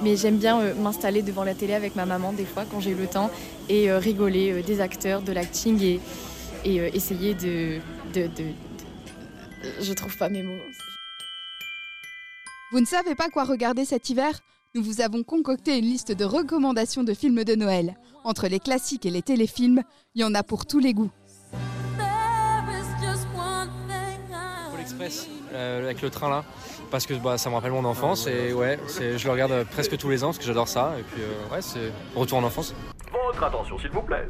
mais 0.01 0.15
j'aime 0.15 0.37
bien 0.37 0.59
euh, 0.59 0.75
m'installer 0.75 1.21
devant 1.21 1.43
la 1.43 1.53
télé 1.55 1.73
avec 1.73 1.95
ma 1.95 2.05
maman 2.05 2.33
des 2.33 2.45
fois 2.45 2.65
quand 2.69 2.79
j'ai 2.79 2.93
le 2.93 3.07
temps 3.07 3.29
et 3.69 3.89
euh, 3.89 3.99
rigoler 3.99 4.51
euh, 4.51 4.61
des 4.63 4.81
acteurs, 4.81 5.21
de 5.21 5.31
l'acting 5.31 5.81
et, 5.81 5.99
essayer 6.65 7.33
de, 7.35 7.79
de, 8.13 8.23
de- 8.27 8.27
de- 8.27 9.81
Je 9.81 9.93
trouve 9.93 10.15
pas 10.17 10.29
mes 10.29 10.43
mots. 10.43 10.59
Vous 12.71 12.79
ne 12.81 12.85
savez 12.85 13.15
pas 13.15 13.29
quoi 13.29 13.45
regarder 13.45 13.85
cet 13.85 14.09
hiver? 14.09 14.39
Nous 14.75 14.83
vous 14.83 15.01
avons 15.01 15.23
concocté 15.23 15.77
une 15.79 15.85
liste 15.85 16.11
de 16.11 16.25
recommandations 16.25 17.03
de 17.03 17.13
films 17.13 17.43
de 17.43 17.55
Noël. 17.55 17.95
Entre 18.23 18.47
les 18.47 18.59
classiques 18.59 19.05
et 19.05 19.09
les 19.09 19.21
téléfilms, 19.23 19.81
il 20.15 20.21
y 20.21 20.23
en 20.23 20.35
a 20.35 20.43
pour 20.43 20.65
tous 20.65 20.79
les 20.79 20.93
goûts. 20.93 21.09
Express 24.99 25.29
euh, 25.53 25.83
avec 25.83 26.01
le 26.01 26.09
train 26.09 26.29
là 26.29 26.43
parce 26.91 27.05
que 27.05 27.13
bah, 27.13 27.37
ça 27.37 27.49
me 27.49 27.55
rappelle 27.55 27.71
mon 27.71 27.85
enfance 27.85 28.27
et 28.27 28.53
ouais 28.53 28.79
je 28.87 29.23
le 29.23 29.31
regarde 29.31 29.51
euh, 29.51 29.63
presque 29.63 29.97
tous 29.97 30.09
les 30.09 30.23
ans 30.23 30.27
parce 30.27 30.39
que 30.39 30.43
j'adore 30.43 30.67
ça 30.67 30.93
et 30.99 31.03
puis 31.03 31.21
euh, 31.21 31.53
ouais 31.53 31.61
c'est 31.61 31.91
retour 32.15 32.37
en 32.37 32.43
enfance. 32.43 32.73
Votre 33.11 33.43
attention, 33.43 33.77
s'il 33.79 33.91
vous 33.91 34.01
plaît. 34.01 34.27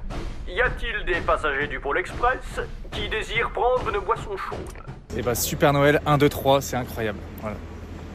Y 0.47 0.61
a-t-il 0.61 1.05
des 1.05 1.19
passagers 1.21 1.67
du 1.67 1.79
Pôle 1.79 1.97
Express 1.97 2.39
qui 2.91 3.09
désirent 3.09 3.51
prendre 3.51 3.89
une 3.89 3.99
boisson 3.99 4.35
chaude? 4.37 4.57
Et 5.17 5.21
bah 5.21 5.35
Super 5.35 5.73
Noël 5.73 6.01
1, 6.05 6.17
2, 6.17 6.29
3, 6.29 6.61
c'est 6.61 6.75
incroyable. 6.75 7.19
Voilà. 7.41 7.57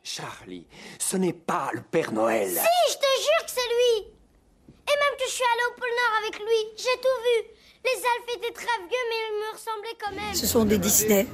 Charlie, 0.02 0.66
ce 0.99 1.16
n'est 1.16 1.32
pas 1.32 1.70
le 1.73 1.80
Père 1.80 2.12
Noël. 2.12 2.49
Si, 2.49 2.92
je 2.92 2.94
te 2.94 3.23
jure 3.23 3.44
que 3.44 3.50
c'est 3.50 3.61
lui 3.61 4.06
Et 4.06 4.96
même 4.99 5.18
que 5.18 5.25
je 5.26 5.32
suis 5.32 5.44
allée 5.44 5.64
au 5.70 5.80
pôle 5.80 5.88
Nord 5.88 6.18
avec 6.23 6.38
lui, 6.38 6.76
j'ai 6.76 7.00
tout 7.00 7.23
vu 7.25 7.53
Les 7.84 7.90
elfes 7.90 8.36
étaient 8.38 8.54
très 8.54 8.64
vieux, 8.64 9.04
mais 9.10 9.16
ils 9.28 9.36
me 9.40 9.52
ressemblaient 9.52 9.98
quand 10.00 10.14
même 10.14 10.34
Ce 10.34 10.46
sont 10.46 10.64
des 10.64 10.78
Disney. 10.78 11.26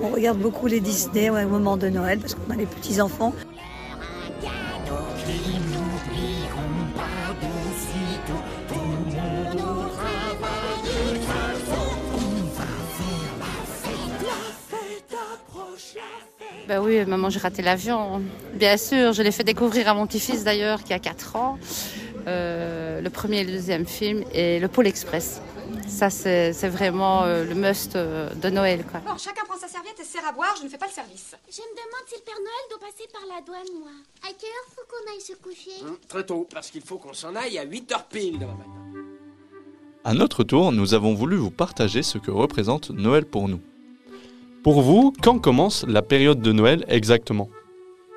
On 0.00 0.10
regarde 0.10 0.38
beaucoup 0.38 0.66
les 0.66 0.80
Disney 0.80 1.30
ouais, 1.30 1.44
au 1.44 1.48
moment 1.48 1.78
de 1.78 1.88
Noël 1.88 2.18
parce 2.18 2.34
qu'on 2.34 2.50
a 2.52 2.56
les 2.56 2.66
petits-enfants. 2.66 3.32
Ben 16.68 16.80
oui, 16.80 17.04
maman, 17.04 17.30
j'ai 17.30 17.40
raté 17.40 17.62
l'avion. 17.62 18.22
Bien 18.54 18.76
sûr, 18.76 19.12
je 19.12 19.22
l'ai 19.22 19.32
fait 19.32 19.42
découvrir 19.42 19.88
à 19.88 19.94
mon 19.94 20.06
petit-fils 20.06 20.44
d'ailleurs, 20.44 20.84
qui 20.84 20.92
a 20.92 20.98
4 20.98 21.36
ans. 21.36 21.58
Euh, 22.28 23.00
le 23.00 23.10
premier 23.10 23.40
et 23.40 23.44
le 23.44 23.52
deuxième 23.52 23.86
film, 23.86 24.22
et 24.32 24.60
le 24.60 24.68
Pôle 24.68 24.86
Express. 24.86 25.40
Ça, 25.90 26.08
c'est 26.08 26.68
vraiment 26.68 27.24
euh, 27.24 27.44
le 27.44 27.54
must 27.54 27.96
euh, 27.96 28.30
de 28.34 28.48
Noël. 28.48 28.84
Quoi. 28.90 29.00
Bon, 29.00 29.18
chacun 29.18 29.42
prend 29.46 29.58
sa 29.58 29.68
serviette 29.68 29.98
et 30.00 30.04
sert 30.04 30.26
à 30.26 30.32
boire, 30.32 30.54
je 30.58 30.64
ne 30.64 30.68
fais 30.70 30.78
pas 30.78 30.86
le 30.86 30.92
service. 30.92 31.34
Je 31.50 31.58
me 31.58 31.74
demande 31.74 32.06
si 32.06 32.14
le 32.14 32.22
Père 32.24 32.38
Noël 32.38 32.64
doit 32.70 32.78
passer 32.78 33.08
par 33.12 33.22
la 33.28 33.42
douane, 33.44 33.78
moi. 33.80 33.90
À 34.22 34.28
quelle 34.32 34.48
heure 34.48 34.70
faut 34.74 34.82
qu'on 34.88 35.12
aille 35.12 35.20
se 35.20 35.32
coucher? 35.34 35.84
Hum, 35.84 35.96
Très 36.08 36.24
tôt, 36.24 36.46
parce 36.50 36.70
qu'il 36.70 36.80
faut 36.80 36.96
qu'on 36.96 37.12
s'en 37.12 37.34
aille 37.34 37.58
à 37.58 37.66
8h 37.66 38.04
pile 38.08 38.38
demain 38.38 38.54
matin. 38.54 38.70
À 40.04 40.14
notre 40.14 40.44
tour, 40.44 40.72
nous 40.72 40.94
avons 40.94 41.12
voulu 41.14 41.36
vous 41.36 41.50
partager 41.50 42.02
ce 42.02 42.16
que 42.18 42.30
représente 42.30 42.90
Noël 42.90 43.26
pour 43.26 43.48
nous. 43.48 43.60
Pour 44.62 44.80
vous, 44.82 45.12
quand 45.22 45.38
commence 45.38 45.84
la 45.88 46.02
période 46.02 46.40
de 46.40 46.52
Noël 46.52 46.84
exactement? 46.88 47.48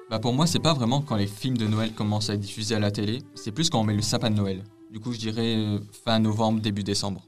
Bah 0.10 0.20
pour 0.20 0.34
moi, 0.34 0.46
c'est 0.48 0.60
pas 0.60 0.74
vraiment 0.74 1.02
quand 1.02 1.16
les 1.16 1.28
films 1.28 1.58
de 1.58 1.66
Noël 1.66 1.92
commencent 1.94 2.30
à 2.30 2.36
être 2.36 2.40
diffusés 2.40 2.76
à 2.76 2.80
la 2.80 2.92
télé, 2.92 3.20
c'est 3.36 3.52
plus 3.52 3.70
quand 3.70 3.82
on 3.82 3.84
met 3.84 3.96
le 3.96 4.02
sapin 4.02 4.30
de 4.30 4.36
Noël. 4.36 4.64
Du 4.92 5.00
coup, 5.00 5.12
je 5.12 5.18
dirais 5.18 5.56
euh, 5.58 5.80
fin 6.06 6.20
novembre, 6.20 6.62
début 6.62 6.84
décembre. 6.84 7.22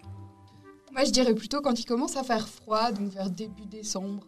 Moi, 0.95 1.03
je 1.03 1.11
dirais 1.11 1.35
plutôt 1.35 1.59
quand 1.59 1.77
il 1.77 1.83
commence 1.83 2.15
à 2.15 2.23
faire 2.23 2.47
froid, 2.47 2.93
donc 2.93 3.11
vers 3.11 3.29
début 3.29 3.65
décembre. 3.65 4.23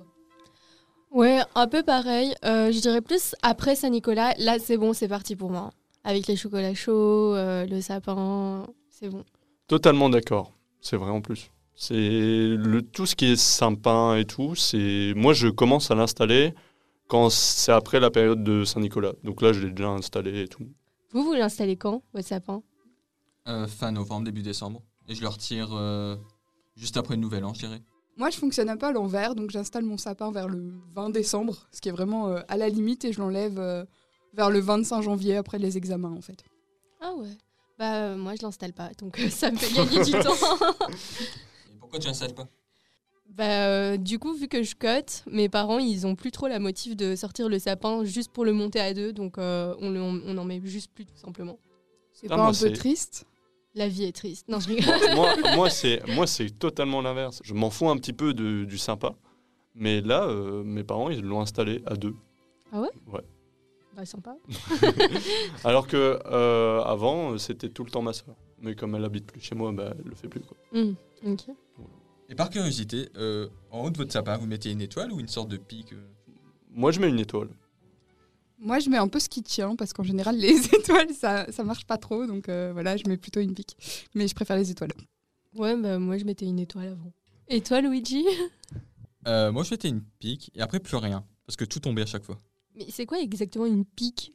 Ouais, 1.11 1.39
un 1.55 1.67
peu 1.67 1.81
pareil. 1.81 2.35
Euh, 2.43 2.73
je 2.73 2.81
dirais 2.81 2.99
plus 2.99 3.35
après 3.41 3.73
Saint-Nicolas. 3.73 4.33
Là, 4.37 4.59
c'est 4.59 4.75
bon, 4.75 4.91
c'est 4.91 5.07
parti 5.07 5.37
pour 5.37 5.49
moi. 5.49 5.71
Avec 6.03 6.27
les 6.27 6.35
chocolats 6.35 6.73
chauds, 6.73 7.35
euh, 7.35 7.65
le 7.65 7.79
sapin, 7.79 8.67
c'est 8.89 9.07
bon. 9.07 9.23
Totalement 9.67 10.09
d'accord. 10.09 10.51
C'est 10.81 10.97
vrai 10.97 11.09
en 11.09 11.21
plus. 11.21 11.51
C'est 11.73 11.95
le 11.95 12.81
tout 12.81 13.05
ce 13.05 13.15
qui 13.15 13.27
est 13.31 13.35
sympa 13.37 14.15
et 14.17 14.25
tout. 14.25 14.55
C'est 14.55 15.13
moi 15.15 15.31
je 15.33 15.47
commence 15.47 15.89
à 15.89 15.95
l'installer 15.95 16.53
quand 17.07 17.29
c'est 17.29 17.71
après 17.71 18.01
la 18.01 18.11
période 18.11 18.43
de 18.43 18.65
Saint-Nicolas. 18.65 19.13
Donc 19.23 19.41
là 19.41 19.53
je 19.53 19.61
l'ai 19.61 19.71
déjà 19.71 19.89
installé 19.89 20.41
et 20.41 20.47
tout. 20.49 20.67
Vous, 21.11 21.23
vous 21.23 21.33
l'installez 21.33 21.77
quand, 21.77 22.03
votre 22.13 22.27
sapin? 22.27 22.61
Euh, 23.47 23.67
fin 23.67 23.91
novembre, 23.91 24.25
début 24.25 24.41
décembre. 24.41 24.81
Et 25.07 25.15
je 25.15 25.21
le 25.21 25.29
retire 25.29 25.69
euh, 25.73 26.17
juste 26.77 26.95
après 26.97 27.15
le 27.15 27.21
nouvel 27.21 27.43
an, 27.43 27.53
je 27.53 27.59
dirais. 27.59 27.81
Moi, 28.15 28.29
je 28.29 28.37
fonctionne 28.37 28.69
un 28.69 28.77
peu 28.77 28.85
à 28.87 28.91
l'envers, 28.91 29.35
donc 29.35 29.51
j'installe 29.51 29.83
mon 29.83 29.97
sapin 29.97 30.31
vers 30.31 30.47
le 30.47 30.73
20 30.95 31.09
décembre, 31.09 31.67
ce 31.71 31.81
qui 31.81 31.89
est 31.89 31.91
vraiment 31.91 32.29
euh, 32.29 32.39
à 32.47 32.57
la 32.57 32.69
limite, 32.69 33.03
et 33.05 33.11
je 33.13 33.19
l'enlève 33.19 33.59
euh, 33.59 33.83
vers 34.33 34.49
le 34.49 34.59
25 34.59 35.01
janvier 35.01 35.35
après 35.35 35.59
les 35.59 35.77
examens, 35.77 36.13
en 36.17 36.21
fait. 36.21 36.43
Ah 37.01 37.13
ouais. 37.15 37.37
Bah 37.77 37.93
euh, 38.05 38.15
moi, 38.17 38.33
je 38.35 38.41
l'installe 38.41 38.73
pas, 38.73 38.89
donc 38.97 39.19
euh, 39.19 39.29
ça 39.29 39.51
me 39.51 39.57
fait 39.57 39.71
gagner 39.71 40.03
du 40.03 40.11
temps. 40.23 40.33
Et 41.69 41.75
pourquoi 41.79 41.99
tu 41.99 42.07
l'installes 42.07 42.33
pas? 42.33 42.47
Bah, 43.29 43.67
euh, 43.67 43.97
du 43.97 44.17
coup, 44.17 44.33
vu 44.33 44.47
que 44.47 44.63
je 44.63 44.73
cote, 44.73 45.23
mes 45.29 45.47
parents, 45.49 45.77
ils 45.77 46.07
ont 46.07 46.15
plus 46.15 46.31
trop 46.31 46.47
la 46.47 46.57
motive 46.59 46.95
de 46.95 47.15
sortir 47.15 47.49
le 47.49 47.59
sapin 47.59 48.03
juste 48.03 48.31
pour 48.31 48.45
le 48.45 48.53
monter 48.53 48.79
à 48.79 48.93
deux, 48.95 49.13
donc 49.13 49.37
euh, 49.37 49.75
on, 49.79 49.91
le- 49.91 50.01
on 50.01 50.37
en 50.37 50.45
met 50.45 50.59
juste 50.63 50.91
plus 50.91 51.05
tout 51.05 51.17
simplement. 51.17 51.59
C'est 52.13 52.29
pas 52.29 52.37
moi, 52.37 52.47
un 52.47 52.53
peu 52.53 52.71
triste? 52.71 53.25
La 53.77 53.87
vie 53.87 54.05
est 54.05 54.11
triste. 54.15 54.47
Non, 54.49 54.59
je 54.59 54.69
rigole. 54.69 55.15
moi, 55.15 55.35
moi, 55.55 55.69
c'est 55.69 56.01
moi 56.09 56.25
c'est 56.27 56.49
totalement 56.49 57.01
l'inverse. 57.01 57.39
Je 57.43 57.53
m'en 57.53 57.69
fous 57.69 57.87
un 57.89 57.95
petit 57.97 58.11
peu 58.13 58.33
de- 58.33 58.65
du 58.65 58.77
sympa. 58.77 59.15
Mais 59.75 60.01
là, 60.01 60.23
euh, 60.25 60.63
mes 60.63 60.83
parents, 60.83 61.09
ils 61.11 61.21
l'ont 61.21 61.41
installé 61.41 61.81
à 61.85 61.95
deux. 61.95 62.15
Ah 62.71 62.81
ouais? 62.81 62.89
Ouais. 63.13 63.21
Bah, 63.95 64.05
sympa. 64.05 64.35
Alors 65.63 65.87
que 65.87 66.19
euh, 66.25 66.81
avant, 66.83 67.37
c'était 67.37 67.69
tout 67.69 67.83
le 67.83 67.91
temps 67.91 68.01
ma 68.01 68.13
soeur. 68.13 68.35
Mais 68.59 68.73
comme 68.75 68.95
elle 68.95 69.05
habite 69.05 69.25
plus 69.27 69.39
chez 69.41 69.53
moi, 69.55 69.71
bah, 69.71 69.93
elle 69.99 70.09
le 70.09 70.15
fait 70.15 70.27
plus. 70.27 70.41
Quoi. 70.41 70.57
Hmm, 70.73 70.93
ok. 71.25 71.55
Et 72.29 72.35
par 72.35 72.49
curiosité, 72.49 73.09
euh, 73.17 73.47
en 73.71 73.83
haut 73.85 73.89
de 73.89 73.97
votre 73.97 74.11
sapin, 74.11 74.37
vous 74.37 74.47
mettez 74.47 74.71
une 74.71 74.81
étoile 74.81 75.11
ou 75.13 75.19
une 75.19 75.27
sorte 75.27 75.49
de 75.49 75.57
pic 75.57 75.93
Moi, 76.71 76.91
je 76.91 76.99
mets 76.99 77.09
une 77.09 77.19
étoile. 77.19 77.49
Moi, 78.59 78.79
je 78.79 78.89
mets 78.89 78.97
un 78.97 79.07
peu 79.07 79.19
ce 79.19 79.29
qui 79.29 79.43
tient, 79.43 79.75
parce 79.75 79.93
qu'en 79.93 80.03
général, 80.03 80.35
les 80.39 80.65
étoiles, 80.65 81.13
ça, 81.13 81.51
ça 81.51 81.63
marche 81.63 81.85
pas 81.85 81.97
trop, 81.97 82.25
donc 82.25 82.49
euh, 82.49 82.71
voilà, 82.73 82.97
je 82.97 83.03
mets 83.07 83.17
plutôt 83.17 83.39
une 83.39 83.53
pique. 83.53 83.77
Mais 84.15 84.27
je 84.27 84.35
préfère 84.35 84.57
les 84.57 84.71
étoiles. 84.71 84.91
Ouais, 85.55 85.75
bah 85.75 85.99
moi, 85.99 86.17
je 86.17 86.25
mettais 86.25 86.45
une 86.45 86.59
étoile 86.59 86.87
avant. 86.89 87.11
Et 87.47 87.61
toi, 87.61 87.81
Luigi? 87.81 88.25
Euh, 89.27 89.51
Moi, 89.51 89.63
je 89.63 89.71
mettais 89.71 89.89
une 89.89 90.01
pique 90.19 90.51
et 90.55 90.61
après 90.61 90.79
plus 90.79 90.97
rien. 90.97 91.23
Parce 91.45 91.55
que 91.55 91.65
tout 91.65 91.79
tombait 91.79 92.01
à 92.01 92.05
chaque 92.05 92.23
fois. 92.23 92.37
Mais 92.75 92.85
c'est 92.89 93.05
quoi 93.05 93.19
exactement 93.19 93.65
une 93.65 93.85
pique? 93.85 94.33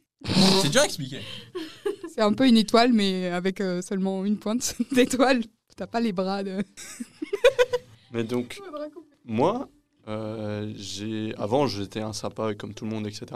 C'est 0.62 0.71
dur 0.71 0.81
à 0.81 0.85
expliquer. 0.87 1.21
C'est 2.14 2.21
un 2.21 2.33
peu 2.33 2.47
une 2.47 2.57
étoile, 2.57 2.93
mais 2.93 3.26
avec 3.29 3.61
euh, 3.61 3.81
seulement 3.83 4.25
une 4.25 4.38
pointe 4.38 4.75
d'étoile. 4.93 5.43
T'as 5.76 5.87
pas 5.87 6.00
les 6.00 6.12
bras 6.12 6.43
de. 6.43 6.62
Mais 8.12 8.25
donc, 8.25 8.61
moi, 9.25 9.69
euh, 10.09 10.73
j'ai 10.76 11.35
avant, 11.37 11.67
j'étais 11.67 12.00
un 12.00 12.12
sympa 12.12 12.55
comme 12.55 12.75
tout 12.75 12.85
le 12.85 12.91
monde, 12.91 13.07
etc. 13.07 13.26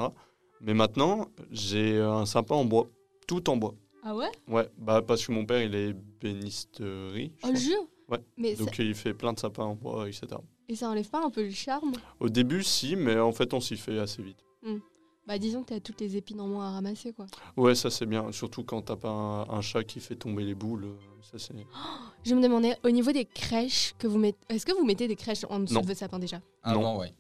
Mais 0.61 0.75
maintenant, 0.75 1.29
j'ai 1.51 2.01
un 2.01 2.27
sympa 2.27 2.55
en 2.55 2.65
bois, 2.65 2.89
tout 3.27 3.49
en 3.51 3.57
bois. 3.57 3.75
Ah 4.03 4.15
ouais? 4.15 4.31
Ouais, 4.49 4.69
bah 4.79 5.03
parce 5.03 5.27
que 5.27 5.33
mon 5.33 5.45
père, 5.45 5.63
il 5.63 5.75
est 5.75 5.93
bénisterie. 6.21 7.33
je 7.43 7.47
Oh, 7.49 7.53
le 7.53 8.13
Ouais. 8.13 8.21
Mais 8.37 8.55
Donc 8.55 8.75
ça- 8.77 8.83
il 8.85 8.95
fait 8.95 9.15
plein 9.15 9.33
de 9.33 9.39
sapins 9.41 9.65
en 9.65 9.75
bois, 9.75 10.09
etc. 10.09 10.27
Et 10.69 10.77
ça 10.77 10.89
enlève 10.89 11.09
pas 11.11 11.25
un 11.25 11.31
peu 11.31 11.43
le 11.43 11.51
charme? 11.51 11.93
Au 12.21 12.29
début, 12.29 12.63
si, 12.63 12.95
mais 12.95 13.19
en 13.19 13.33
fait, 13.33 13.53
on 13.53 13.61
s'y 13.61 13.77
fait 13.77 13.99
assez 13.99 14.23
vite. 14.23 14.39
Hmm. 14.63 14.79
Bah 15.27 15.39
disons 15.39 15.65
que 15.65 15.71
t'as 15.71 15.81
toutes 15.81 16.01
les 16.01 16.17
épines 16.17 16.41
en 16.41 16.47
moins 16.47 16.69
à 16.69 16.71
ramasser 16.71 17.13
quoi. 17.13 17.27
Ouais, 17.57 17.75
ça 17.75 17.91
c'est 17.91 18.07
bien. 18.07 18.31
Surtout 18.31 18.63
quand 18.63 18.81
t'as 18.83 18.95
pas 18.95 19.09
un, 19.11 19.41
un 19.51 19.61
chat 19.61 19.83
qui 19.83 19.99
fait 19.99 20.15
tomber 20.15 20.45
les 20.45 20.55
boules. 20.55 20.85
euh, 20.85 20.97
Ça 21.21 21.37
c'est. 21.37 21.53
Je 22.25 22.33
me 22.37 22.41
demandais, 22.41 22.77
au 22.85 22.91
niveau 22.91 23.11
des 23.11 23.25
crèches 23.25 23.95
que 23.99 24.07
vous 24.07 24.19
mettez, 24.19 24.39
est-ce 24.51 24.65
que 24.65 24.73
vous 24.73 24.85
mettez 24.85 25.09
des 25.09 25.17
crèches 25.17 25.45
en 25.51 25.59
dessous 25.59 25.75
Non. 25.75 25.81
de 25.81 25.87
votre 25.87 25.99
sapin 25.99 26.21
déjà? 26.21 26.41
Avant, 26.63 27.01
ouais. 27.01 27.13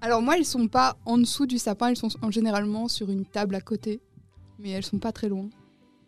Alors 0.00 0.22
moi, 0.22 0.36
elles 0.36 0.44
sont 0.44 0.68
pas 0.68 0.96
en 1.06 1.18
dessous 1.18 1.46
du 1.46 1.58
sapin, 1.58 1.88
elles 1.88 1.96
sont 1.96 2.08
en- 2.22 2.30
généralement 2.30 2.88
sur 2.88 3.10
une 3.10 3.24
table 3.24 3.54
à 3.54 3.60
côté. 3.60 4.00
Mais 4.58 4.70
elles 4.70 4.84
sont 4.84 4.98
pas 4.98 5.12
très 5.12 5.28
loin. 5.28 5.48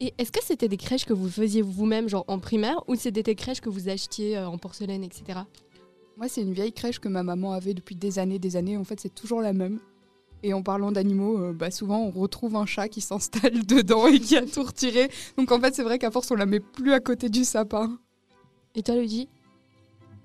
Et 0.00 0.14
est-ce 0.18 0.32
que 0.32 0.42
c'était 0.42 0.68
des 0.68 0.76
crèches 0.76 1.04
que 1.04 1.12
vous 1.12 1.28
faisiez 1.28 1.62
vous-même, 1.62 2.08
genre 2.08 2.24
en 2.26 2.38
primaire, 2.38 2.82
ou 2.88 2.94
c'était 2.94 3.22
des 3.22 3.34
crèches 3.34 3.60
que 3.60 3.68
vous 3.68 3.88
achetiez 3.88 4.38
euh, 4.38 4.48
en 4.48 4.58
porcelaine, 4.58 5.04
etc. 5.04 5.40
Moi, 6.16 6.28
c'est 6.28 6.42
une 6.42 6.52
vieille 6.52 6.72
crèche 6.72 6.98
que 7.00 7.08
ma 7.08 7.22
maman 7.22 7.52
avait 7.52 7.74
depuis 7.74 7.94
des 7.94 8.18
années, 8.18 8.38
des 8.38 8.56
années. 8.56 8.76
En 8.76 8.84
fait, 8.84 8.98
c'est 9.00 9.14
toujours 9.14 9.40
la 9.42 9.52
même. 9.52 9.78
Et 10.42 10.54
en 10.54 10.62
parlant 10.62 10.90
d'animaux, 10.90 11.38
euh, 11.38 11.52
bah, 11.52 11.70
souvent 11.70 11.98
on 12.00 12.10
retrouve 12.10 12.56
un 12.56 12.64
chat 12.64 12.88
qui 12.88 13.02
s'installe 13.02 13.62
dedans 13.66 14.06
et 14.06 14.18
qui 14.18 14.36
a 14.38 14.46
tout 14.46 14.62
retiré. 14.62 15.10
Donc 15.36 15.52
en 15.52 15.60
fait, 15.60 15.74
c'est 15.74 15.82
vrai 15.82 15.98
qu'à 15.98 16.10
force, 16.10 16.30
on 16.30 16.34
la 16.34 16.46
met 16.46 16.60
plus 16.60 16.92
à 16.94 17.00
côté 17.00 17.28
du 17.28 17.44
sapin. 17.44 17.98
Et 18.74 18.82
toi, 18.82 18.94
Luigi? 18.94 19.28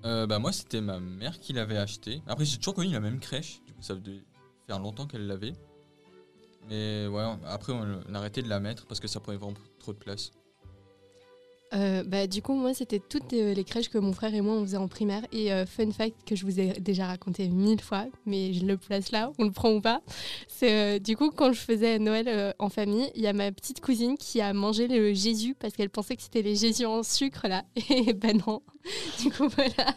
Euh, 0.04 0.26
bah 0.26 0.38
moi 0.38 0.52
c'était 0.52 0.80
ma 0.80 1.00
mère 1.00 1.38
qui 1.40 1.52
l'avait 1.52 1.78
acheté. 1.78 2.22
Après 2.26 2.44
j'ai 2.44 2.58
toujours 2.58 2.74
connu 2.74 2.92
la 2.92 3.00
même 3.00 3.18
crèche, 3.18 3.60
du 3.66 3.72
coup 3.72 3.82
ça 3.82 3.94
devait 3.94 4.22
faire 4.66 4.78
longtemps 4.78 5.06
qu'elle 5.06 5.26
l'avait. 5.26 5.54
Mais 6.68 7.06
ouais, 7.06 7.24
après 7.46 7.72
on 7.72 7.82
a- 7.82 8.00
on 8.08 8.14
a 8.14 8.18
arrêté 8.18 8.42
de 8.42 8.48
la 8.48 8.60
mettre 8.60 8.86
parce 8.86 9.00
que 9.00 9.08
ça 9.08 9.20
prenait 9.20 9.38
vraiment 9.38 9.56
trop 9.78 9.92
de 9.92 9.98
place. 9.98 10.30
Euh, 11.74 12.04
bah, 12.04 12.26
du 12.26 12.42
coup, 12.42 12.54
moi, 12.54 12.74
c'était 12.74 13.00
toutes 13.00 13.32
euh, 13.32 13.52
les 13.52 13.64
crèches 13.64 13.88
que 13.88 13.98
mon 13.98 14.12
frère 14.12 14.34
et 14.34 14.40
moi, 14.40 14.54
on 14.54 14.62
faisait 14.62 14.76
en 14.76 14.88
primaire. 14.88 15.22
Et 15.32 15.52
euh, 15.52 15.66
fun 15.66 15.90
fact 15.90 16.16
que 16.26 16.36
je 16.36 16.44
vous 16.44 16.60
ai 16.60 16.74
déjà 16.80 17.06
raconté 17.06 17.48
mille 17.48 17.80
fois, 17.80 18.06
mais 18.24 18.52
je 18.52 18.64
le 18.64 18.76
place 18.76 19.10
là, 19.10 19.32
on 19.38 19.44
le 19.44 19.50
prend 19.50 19.72
ou 19.72 19.80
pas. 19.80 20.00
C'est 20.48 21.00
du 21.00 21.16
coup, 21.16 21.30
quand 21.30 21.52
je 21.52 21.60
faisais 21.60 21.98
Noël 21.98 22.54
en 22.58 22.68
famille, 22.68 23.10
il 23.14 23.22
y 23.22 23.26
a 23.26 23.32
ma 23.32 23.50
petite 23.52 23.80
cousine 23.80 24.16
qui 24.16 24.40
a 24.40 24.52
mangé 24.52 24.86
le 24.88 25.12
Jésus 25.12 25.54
parce 25.58 25.74
qu'elle 25.74 25.90
pensait 25.90 26.16
que 26.16 26.22
c'était 26.22 26.42
les 26.42 26.56
Jésus 26.56 26.86
en 26.86 27.02
sucre 27.02 27.48
là. 27.48 27.64
Et 27.90 28.12
ben 28.12 28.40
non. 28.46 28.62
Du 29.20 29.30
coup, 29.30 29.48
voilà. 29.48 29.96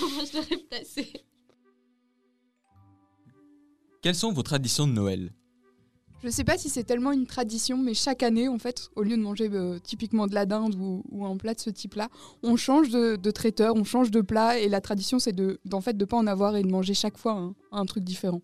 Moi, 0.00 0.24
je 0.24 0.36
l'aurais 0.36 0.62
placé. 0.70 1.12
Quelles 4.00 4.14
sont 4.14 4.32
vos 4.32 4.42
traditions 4.42 4.86
de 4.86 4.92
Noël? 4.92 5.32
Je 6.24 6.30
sais 6.30 6.42
pas 6.42 6.58
si 6.58 6.68
c'est 6.68 6.82
tellement 6.82 7.12
une 7.12 7.26
tradition, 7.26 7.76
mais 7.78 7.94
chaque 7.94 8.24
année, 8.24 8.48
en 8.48 8.58
fait, 8.58 8.90
au 8.96 9.02
lieu 9.02 9.16
de 9.16 9.22
manger 9.22 9.48
euh, 9.52 9.78
typiquement 9.78 10.26
de 10.26 10.34
la 10.34 10.46
dinde 10.46 10.74
ou, 10.74 11.04
ou 11.10 11.24
un 11.24 11.36
plat 11.36 11.54
de 11.54 11.60
ce 11.60 11.70
type-là, 11.70 12.08
on 12.42 12.56
change 12.56 12.90
de, 12.90 13.14
de 13.14 13.30
traiteur, 13.30 13.76
on 13.76 13.84
change 13.84 14.10
de 14.10 14.20
plat. 14.20 14.58
Et 14.58 14.68
la 14.68 14.80
tradition, 14.80 15.20
c'est 15.20 15.32
de, 15.32 15.60
d'en 15.64 15.80
fait, 15.80 15.96
de 15.96 16.04
pas 16.04 16.16
en 16.16 16.26
avoir 16.26 16.56
et 16.56 16.62
de 16.62 16.70
manger 16.70 16.92
chaque 16.92 17.16
fois 17.16 17.32
un, 17.32 17.54
un 17.70 17.86
truc 17.86 18.02
différent. 18.02 18.42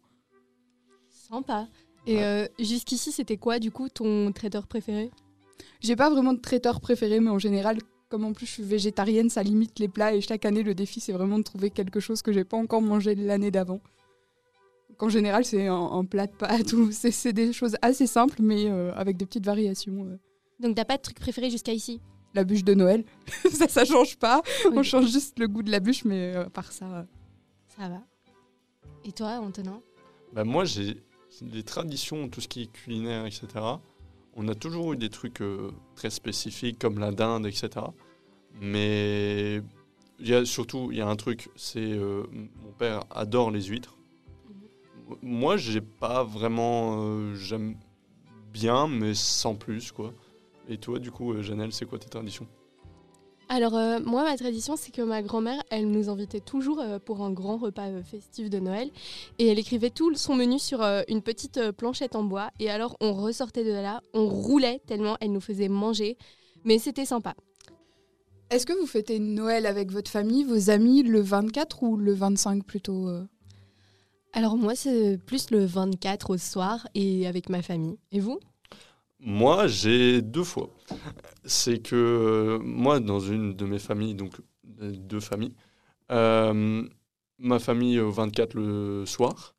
Sympa. 1.08 1.66
Et 2.06 2.22
euh, 2.22 2.46
jusqu'ici, 2.60 3.10
c'était 3.10 3.38
quoi, 3.38 3.58
du 3.58 3.72
coup, 3.72 3.88
ton 3.88 4.30
traiteur 4.30 4.68
préféré? 4.68 5.10
J'ai 5.80 5.96
pas 5.96 6.10
vraiment 6.10 6.32
de 6.32 6.40
traiteur 6.40 6.80
préféré, 6.80 7.18
mais 7.18 7.30
en 7.30 7.38
général, 7.40 7.78
comme 8.08 8.24
en 8.24 8.32
plus 8.34 8.46
je 8.46 8.52
suis 8.52 8.62
végétarienne, 8.62 9.30
ça 9.30 9.42
limite 9.42 9.80
les 9.80 9.88
plats. 9.88 10.14
Et 10.14 10.20
chaque 10.20 10.44
année, 10.44 10.62
le 10.62 10.74
défi, 10.74 11.00
c'est 11.00 11.12
vraiment 11.12 11.38
de 11.38 11.44
trouver 11.44 11.70
quelque 11.70 11.98
chose 11.98 12.22
que 12.22 12.32
j'ai 12.32 12.44
pas 12.44 12.56
encore 12.56 12.82
mangé 12.82 13.16
l'année 13.16 13.50
d'avant. 13.50 13.80
Donc, 14.94 15.02
En 15.02 15.08
général, 15.08 15.44
c'est 15.44 15.66
un, 15.66 15.74
un 15.74 16.04
plat 16.04 16.26
de 16.26 16.32
pâtes 16.32 16.72
ou 16.72 16.90
c'est, 16.92 17.10
c'est 17.10 17.32
des 17.32 17.52
choses 17.52 17.76
assez 17.82 18.06
simples, 18.06 18.40
mais 18.40 18.70
euh, 18.70 18.92
avec 18.94 19.16
des 19.16 19.26
petites 19.26 19.44
variations. 19.46 20.04
euh. 20.06 20.16
Donc, 20.60 20.76
t'as 20.76 20.84
pas 20.84 20.96
de 20.96 21.02
truc 21.02 21.18
préféré 21.18 21.50
jusqu'à 21.50 21.72
ici? 21.72 22.00
La 22.34 22.44
bûche 22.44 22.64
de 22.64 22.74
Noël, 22.74 23.04
ça, 23.52 23.68
ça 23.68 23.84
change 23.84 24.16
pas. 24.16 24.42
On 24.72 24.82
change 24.82 25.10
juste 25.10 25.38
le 25.38 25.46
goût 25.48 25.62
de 25.62 25.70
la 25.70 25.80
bûche, 25.80 26.04
mais 26.04 26.34
euh, 26.36 26.46
à 26.46 26.50
part 26.50 26.72
ça. 26.72 26.86
euh, 26.86 27.02
Ça 27.76 27.88
va. 27.88 28.02
Et 29.04 29.12
toi, 29.12 29.38
Antonin? 29.40 29.80
Bah 30.32 30.44
moi, 30.44 30.64
j'ai 30.64 30.96
les 31.42 31.62
traditions, 31.62 32.28
tout 32.28 32.40
ce 32.40 32.48
qui 32.48 32.62
est 32.62 32.72
culinaire, 32.72 33.26
etc. 33.26 33.46
On 34.34 34.48
a 34.48 34.54
toujours 34.54 34.92
eu 34.92 34.96
des 34.96 35.10
trucs 35.10 35.40
euh, 35.42 35.70
très 35.96 36.10
spécifiques 36.10 36.78
comme 36.80 36.98
la 36.98 37.12
dinde, 37.12 37.46
etc. 37.46 37.68
Mais 38.60 39.60
il 40.18 40.28
y 40.28 40.34
a 40.34 40.44
surtout, 40.44 40.88
il 40.90 40.98
y 40.98 41.00
a 41.00 41.06
un 41.08 41.16
truc, 41.16 41.48
c'est 41.56 41.80
euh, 41.92 42.24
mon 42.32 42.72
père 42.72 43.04
adore 43.10 43.50
les 43.50 43.62
huîtres. 43.62 43.96
Moi, 45.22 45.56
j'ai 45.56 45.80
pas 45.80 46.24
vraiment, 46.24 46.96
euh, 46.98 47.34
j'aime 47.34 47.76
bien, 48.52 48.88
mais 48.88 49.14
sans 49.14 49.54
plus, 49.54 49.92
quoi. 49.92 50.12
Et 50.68 50.78
toi, 50.78 50.98
du 50.98 51.10
coup, 51.10 51.32
euh, 51.32 51.42
Janelle, 51.42 51.72
c'est 51.72 51.84
quoi 51.86 51.98
tes 51.98 52.08
traditions? 52.08 52.46
Alors, 53.50 53.76
euh, 53.76 54.00
moi, 54.04 54.24
ma 54.24 54.36
tradition, 54.36 54.74
c'est 54.76 54.90
que 54.90 55.02
ma 55.02 55.22
grand-mère, 55.22 55.62
elle 55.70 55.90
nous 55.90 56.08
invitait 56.08 56.40
toujours 56.40 56.80
euh, 56.80 56.98
pour 56.98 57.22
un 57.22 57.30
grand 57.30 57.58
repas 57.58 57.88
euh, 57.88 58.02
festif 58.02 58.48
de 58.48 58.58
Noël. 58.58 58.90
Et 59.38 59.48
elle 59.48 59.58
écrivait 59.58 59.90
tout 59.90 60.14
son 60.14 60.34
menu 60.34 60.58
sur 60.58 60.82
euh, 60.82 61.02
une 61.08 61.20
petite 61.20 61.58
euh, 61.58 61.70
planchette 61.72 62.16
en 62.16 62.24
bois. 62.24 62.50
Et 62.58 62.70
alors, 62.70 62.96
on 63.00 63.12
ressortait 63.12 63.64
de 63.64 63.72
là, 63.72 64.00
on 64.14 64.26
roulait 64.26 64.80
tellement 64.86 65.16
elle 65.20 65.32
nous 65.32 65.42
faisait 65.42 65.68
manger. 65.68 66.16
Mais 66.64 66.78
c'était 66.78 67.04
sympa. 67.04 67.34
Est-ce 68.48 68.64
que 68.64 68.72
vous 68.72 68.86
fêtez 68.86 69.18
Noël 69.18 69.66
avec 69.66 69.90
votre 69.90 70.10
famille, 70.10 70.44
vos 70.44 70.70
amis, 70.70 71.02
le 71.02 71.20
24 71.20 71.82
ou 71.82 71.96
le 71.96 72.14
25 72.14 72.64
plutôt 72.64 73.08
euh? 73.08 73.24
Alors, 74.36 74.56
moi, 74.56 74.74
c'est 74.74 75.16
plus 75.24 75.52
le 75.52 75.64
24 75.64 76.30
au 76.30 76.38
soir 76.38 76.88
et 76.96 77.28
avec 77.28 77.48
ma 77.48 77.62
famille. 77.62 77.96
Et 78.10 78.18
vous? 78.18 78.40
Moi, 79.20 79.68
j'ai 79.68 80.22
deux 80.22 80.42
fois. 80.42 80.70
C'est 81.44 81.78
que 81.78 81.94
euh, 81.94 82.58
moi, 82.58 82.98
dans 82.98 83.20
une 83.20 83.54
de 83.54 83.64
mes 83.64 83.78
familles, 83.78 84.16
donc 84.16 84.32
euh, 84.82 84.90
deux 84.90 85.20
familles, 85.20 85.54
euh, 86.10 86.82
ma 87.38 87.58
famille 87.60 88.00
au 88.00 88.10
24 88.10 88.54
le 88.54 89.06
soir 89.06 89.54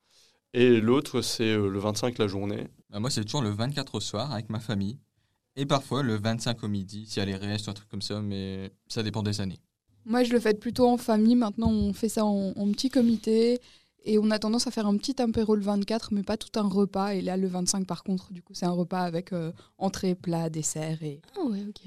et 0.54 0.82
l'autre 0.82 1.22
c'est 1.22 1.56
le 1.56 1.80
25 1.80 2.18
la 2.18 2.28
journée. 2.28 2.68
Bah, 2.90 3.00
Moi 3.00 3.10
c'est 3.10 3.24
toujours 3.24 3.42
le 3.42 3.50
24 3.50 3.96
au 3.96 4.00
soir 4.02 4.32
avec 4.32 4.50
ma 4.50 4.60
famille. 4.60 5.00
Et 5.56 5.66
parfois 5.66 6.04
le 6.04 6.16
25 6.16 6.64
au 6.64 6.68
midi, 6.68 7.06
s'il 7.08 7.20
y 7.20 7.22
a 7.22 7.26
les 7.26 7.36
restes 7.36 7.68
ou 7.68 7.72
un 7.72 7.74
truc 7.74 7.90
comme 7.90 8.02
ça, 8.02 8.22
mais 8.22 8.72
ça 8.88 9.04
dépend 9.04 9.24
des 9.24 9.40
années. 9.40 9.60
Moi, 10.06 10.24
je 10.24 10.34
le 10.34 10.40
fais 10.40 10.54
plutôt 10.54 10.88
en 10.88 10.98
famille. 10.98 11.36
Maintenant, 11.36 11.72
on 11.72 11.92
fait 11.94 12.10
ça 12.10 12.26
en, 12.26 12.54
en 12.56 12.72
petit 12.72 12.90
comité. 12.90 13.60
Et 14.06 14.20
on 14.20 14.30
a 14.32 14.38
tendance 14.39 14.68
à 14.68 14.72
faire 14.72 14.86
un 14.86 14.96
petit 14.98 15.20
apéro 15.22 15.56
le 15.56 15.63
24, 15.63 16.13
mais 16.13 16.22
pas 16.24 16.38
tout 16.38 16.58
un 16.60 16.68
repas. 16.68 17.15
Et 17.15 17.22
là, 17.22 17.38
le 17.38 17.48
25, 17.48 17.86
par 17.88 18.04
contre, 18.04 18.32
du 18.32 18.41
coup, 18.44 18.54
c'est 18.54 18.65
un 18.68 18.72
repas 18.72 19.02
avec 19.02 19.34
euh, 19.34 19.52
entrée, 19.80 20.13
plat, 20.15 20.50
dessert. 20.50 21.02
Et... 21.02 21.22
Ah 21.36 21.44
ouais, 21.46 21.63
ok. 21.68 21.82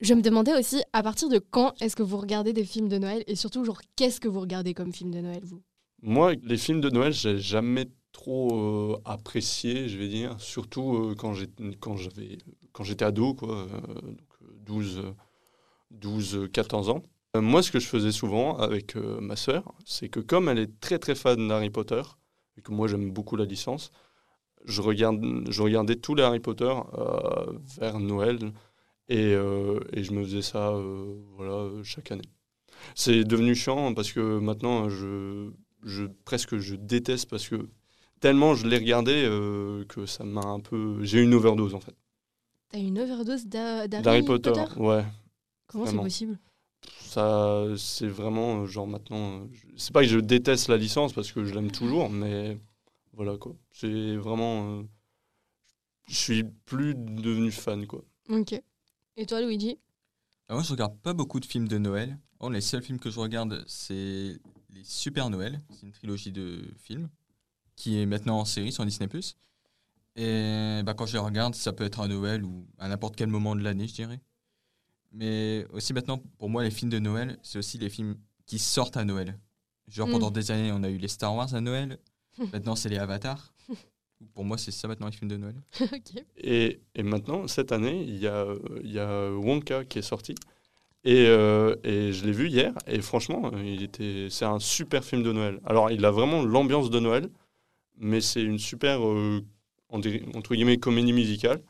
Je 0.00 0.14
me 0.14 0.20
demandais 0.20 0.52
aussi, 0.58 0.82
à 0.92 1.02
partir 1.02 1.28
de 1.28 1.38
quand 1.38 1.72
est-ce 1.80 1.94
que 1.96 2.02
vous 2.02 2.16
regardez 2.18 2.52
des 2.52 2.64
films 2.64 2.88
de 2.88 2.98
Noël? 2.98 3.22
Et 3.28 3.36
surtout, 3.36 3.64
genre, 3.64 3.80
qu'est-ce 3.96 4.20
que 4.20 4.28
vous 4.28 4.40
regardez 4.40 4.74
comme 4.74 4.92
film 4.92 5.12
de 5.12 5.20
Noël, 5.20 5.42
vous? 5.44 5.62
Moi, 6.02 6.34
les 6.42 6.56
films 6.56 6.80
de 6.80 6.90
Noël, 6.90 7.12
j'ai 7.12 7.38
jamais 7.38 7.86
trop 8.12 8.92
euh, 8.94 9.00
apprécié, 9.04 9.88
je 9.88 9.96
vais 9.96 10.08
dire, 10.08 10.40
surtout 10.40 10.94
euh, 10.96 11.14
quand 11.16 11.32
j'ai- 11.34 11.48
quand 11.80 11.96
j'avais 11.96 12.38
quand 12.72 12.84
j'étais 12.84 13.04
ado, 13.04 13.34
quoi, 13.34 13.56
euh, 13.56 14.00
donc 14.02 14.20
euh, 14.42 14.46
12, 14.66 14.98
euh, 14.98 15.12
12, 15.92 16.34
euh, 16.36 16.48
14 16.48 16.90
ans. 16.90 17.02
Euh, 17.36 17.40
moi, 17.40 17.62
ce 17.62 17.70
que 17.72 17.80
je 17.80 17.86
faisais 17.86 18.12
souvent 18.12 18.56
avec 18.58 18.96
euh, 18.96 19.20
ma 19.20 19.36
sœur, 19.36 19.74
c'est 19.84 20.08
que 20.08 20.20
comme 20.20 20.48
elle 20.48 20.58
est 20.58 20.80
très 20.80 20.98
très 20.98 21.14
fan 21.14 21.48
d'Harry 21.48 21.70
Potter, 21.70 22.02
et 22.56 22.62
que 22.62 22.70
moi 22.70 22.86
j'aime 22.86 23.10
beaucoup 23.10 23.36
la 23.36 23.44
licence, 23.44 23.90
je, 24.64 24.80
regarde, 24.82 25.20
je 25.50 25.62
regardais 25.62 25.96
tous 25.96 26.14
les 26.14 26.22
Harry 26.22 26.40
Potter 26.40 26.72
euh, 26.98 27.58
vers 27.78 27.98
Noël 27.98 28.38
et, 29.08 29.32
et 29.92 30.04
je 30.04 30.12
me 30.12 30.24
faisais 30.24 30.42
ça 30.42 30.72
voilà, 31.36 31.70
chaque 31.82 32.10
année. 32.12 32.22
C'est 32.94 33.24
devenu 33.24 33.54
chiant 33.54 33.92
parce 33.94 34.12
que 34.12 34.38
maintenant, 34.38 34.88
je, 34.88 35.50
je, 35.82 36.04
presque 36.24 36.56
je 36.58 36.76
déteste 36.76 37.28
parce 37.28 37.48
que 37.48 37.68
tellement 38.20 38.54
je 38.54 38.66
l'ai 38.66 38.78
regardé 38.78 39.12
euh, 39.26 39.84
que 39.86 40.06
ça 40.06 40.24
m'a 40.24 40.42
un 40.46 40.60
peu. 40.60 41.02
J'ai 41.02 41.18
eu 41.18 41.24
une 41.24 41.34
overdose 41.34 41.74
en 41.74 41.80
fait. 41.80 41.94
T'as 42.70 42.78
une 42.78 42.98
overdose 42.98 43.46
d'Ha- 43.46 43.88
d'Harry 43.88 44.02
D'Harry 44.02 44.22
Potter, 44.22 44.54
ouais. 44.76 45.04
Comment 45.66 45.86
c'est 45.86 45.96
possible? 45.98 46.38
Ça, 47.00 47.64
c'est 47.76 48.08
vraiment 48.08 48.62
euh, 48.62 48.66
genre 48.66 48.86
maintenant. 48.86 49.40
euh, 49.42 49.46
C'est 49.76 49.92
pas 49.92 50.02
que 50.02 50.08
je 50.08 50.18
déteste 50.18 50.68
la 50.68 50.76
licence 50.76 51.12
parce 51.12 51.30
que 51.32 51.44
je 51.44 51.54
l'aime 51.54 51.70
toujours, 51.70 52.10
mais 52.10 52.58
voilà 53.12 53.36
quoi. 53.36 53.54
C'est 53.70 54.16
vraiment. 54.16 54.78
euh, 54.80 54.82
je 56.08 56.14
suis 56.14 56.44
plus 56.66 56.94
devenu 56.94 57.50
fan 57.50 57.86
quoi. 57.86 58.02
Ok. 58.28 58.60
Et 59.16 59.26
toi, 59.26 59.40
Luigi? 59.42 59.78
Ah, 60.48 60.54
moi, 60.54 60.62
je 60.62 60.70
regarde 60.72 60.98
pas 61.00 61.12
beaucoup 61.14 61.40
de 61.40 61.46
films 61.46 61.68
de 61.68 61.78
Noël. 61.78 62.18
Oh, 62.40 62.50
les 62.50 62.60
seuls 62.60 62.82
films 62.82 62.98
que 62.98 63.10
je 63.10 63.18
regarde, 63.20 63.64
c'est 63.66 64.36
les 64.70 64.84
Super 64.84 65.30
Noël. 65.30 65.62
C'est 65.70 65.86
une 65.86 65.92
trilogie 65.92 66.32
de 66.32 66.62
films 66.76 67.08
qui 67.76 67.98
est 68.00 68.06
maintenant 68.06 68.40
en 68.40 68.44
série 68.44 68.72
sur 68.72 68.84
Disney+. 68.84 69.08
Et 70.16 70.82
bah, 70.84 70.94
quand 70.94 71.06
je 71.06 71.14
les 71.14 71.18
regarde, 71.18 71.54
ça 71.54 71.72
peut 71.72 71.84
être 71.84 72.00
à 72.00 72.08
Noël 72.08 72.44
ou 72.44 72.66
à 72.78 72.88
n'importe 72.88 73.16
quel 73.16 73.28
moment 73.28 73.56
de 73.56 73.62
l'année, 73.62 73.86
je 73.88 73.94
dirais. 73.94 74.20
Mais 75.16 75.64
aussi 75.72 75.92
maintenant, 75.92 76.20
pour 76.38 76.50
moi, 76.50 76.62
les 76.64 76.70
films 76.70 76.90
de 76.90 76.98
Noël, 76.98 77.38
c'est 77.42 77.58
aussi 77.58 77.78
les 77.78 77.88
films 77.88 78.16
qui 78.46 78.58
sortent 78.58 78.96
à 78.96 79.04
Noël. 79.04 79.38
Genre, 79.88 80.08
Mm. 80.08 80.12
pendant 80.12 80.30
des 80.30 80.50
années, 80.50 80.72
on 80.72 80.82
a 80.82 80.90
eu 80.90 80.96
les 80.98 81.08
Star 81.08 81.34
Wars 81.34 81.54
à 81.54 81.60
Noël. 81.60 81.98
maintenant, 82.52 82.74
c'est 82.74 82.88
les 82.88 82.98
Avatars. 82.98 83.52
Pour 84.34 84.44
moi, 84.44 84.56
c'est 84.58 84.70
ça 84.70 84.88
maintenant 84.88 85.06
les 85.06 85.12
films 85.12 85.30
de 85.30 85.36
Noël. 85.36 85.54
Et, 86.36 86.80
et 86.94 87.02
maintenant, 87.02 87.46
cette 87.46 87.72
année, 87.72 88.02
il 88.02 88.16
y 88.18 88.26
a, 88.26 88.46
il 88.82 88.90
y 88.92 88.98
a 88.98 89.30
Wonka 89.30 89.84
qui 89.84 89.98
est 89.98 90.02
sorti. 90.02 90.34
Et, 91.04 91.26
euh, 91.28 91.76
et 91.84 92.12
je 92.12 92.24
l'ai 92.24 92.32
vu 92.32 92.48
hier, 92.48 92.72
et 92.86 93.00
franchement, 93.02 93.52
il 93.62 93.82
était, 93.82 94.28
c'est 94.30 94.46
un 94.46 94.58
super 94.58 95.04
film 95.04 95.22
de 95.22 95.32
Noël. 95.32 95.60
Alors, 95.66 95.90
il 95.90 96.02
a 96.06 96.10
vraiment 96.10 96.42
l'ambiance 96.42 96.88
de 96.88 96.98
Noël, 96.98 97.28
mais 97.98 98.22
c'est 98.22 98.42
une 98.42 98.58
super, 98.58 99.06
euh, 99.06 99.42
entre 99.90 100.54
guillemets, 100.54 100.78
comédie 100.78 101.12
musicale. 101.12 101.60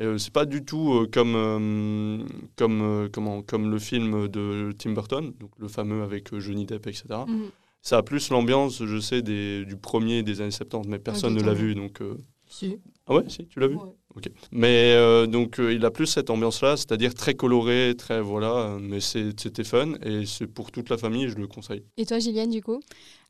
Euh, 0.00 0.18
c'est 0.18 0.32
pas 0.32 0.46
du 0.46 0.64
tout 0.64 0.94
euh, 0.94 1.06
comme, 1.12 1.34
euh, 1.36 2.24
comme, 2.56 3.08
comment, 3.12 3.42
comme 3.42 3.70
le 3.70 3.78
film 3.78 4.28
de 4.28 4.72
Tim 4.78 4.92
Burton, 4.92 5.32
donc 5.38 5.50
le 5.58 5.68
fameux 5.68 6.02
avec 6.02 6.34
Johnny 6.38 6.64
Depp, 6.64 6.86
etc. 6.86 7.04
Mhm. 7.26 7.50
Ça 7.82 7.98
a 7.98 8.02
plus 8.02 8.30
l'ambiance, 8.30 8.84
je 8.84 8.98
sais, 8.98 9.22
des, 9.22 9.64
du 9.64 9.76
premier 9.76 10.22
des 10.22 10.40
années 10.40 10.50
70, 10.50 10.88
mais 10.88 10.98
personne 10.98 11.34
ne 11.34 11.42
l'a 11.42 11.54
vu, 11.54 11.74
donc... 11.74 12.02
Si. 12.46 12.78
Ah 13.06 13.14
ouais, 13.14 13.24
si, 13.28 13.46
tu 13.46 13.60
l'as 13.60 13.68
vu? 13.68 13.76
Ok. 14.16 14.28
Mais 14.50 14.92
euh, 14.94 15.26
donc, 15.26 15.60
euh, 15.60 15.72
il 15.72 15.84
a 15.84 15.90
plus 15.90 16.06
cette 16.06 16.30
ambiance-là, 16.30 16.76
c'est-à-dire 16.76 17.14
très 17.14 17.34
coloré, 17.34 17.94
très 17.96 18.20
voilà, 18.20 18.76
mais 18.80 19.00
c'était 19.00 19.64
fun 19.64 19.94
et 20.02 20.26
c'est 20.26 20.46
pour 20.46 20.72
toute 20.72 20.90
la 20.90 20.98
famille, 20.98 21.28
je 21.28 21.36
le 21.36 21.46
conseille. 21.46 21.84
Et 21.96 22.06
toi, 22.06 22.18
Gilliane, 22.18 22.50
du 22.50 22.62
coup? 22.62 22.80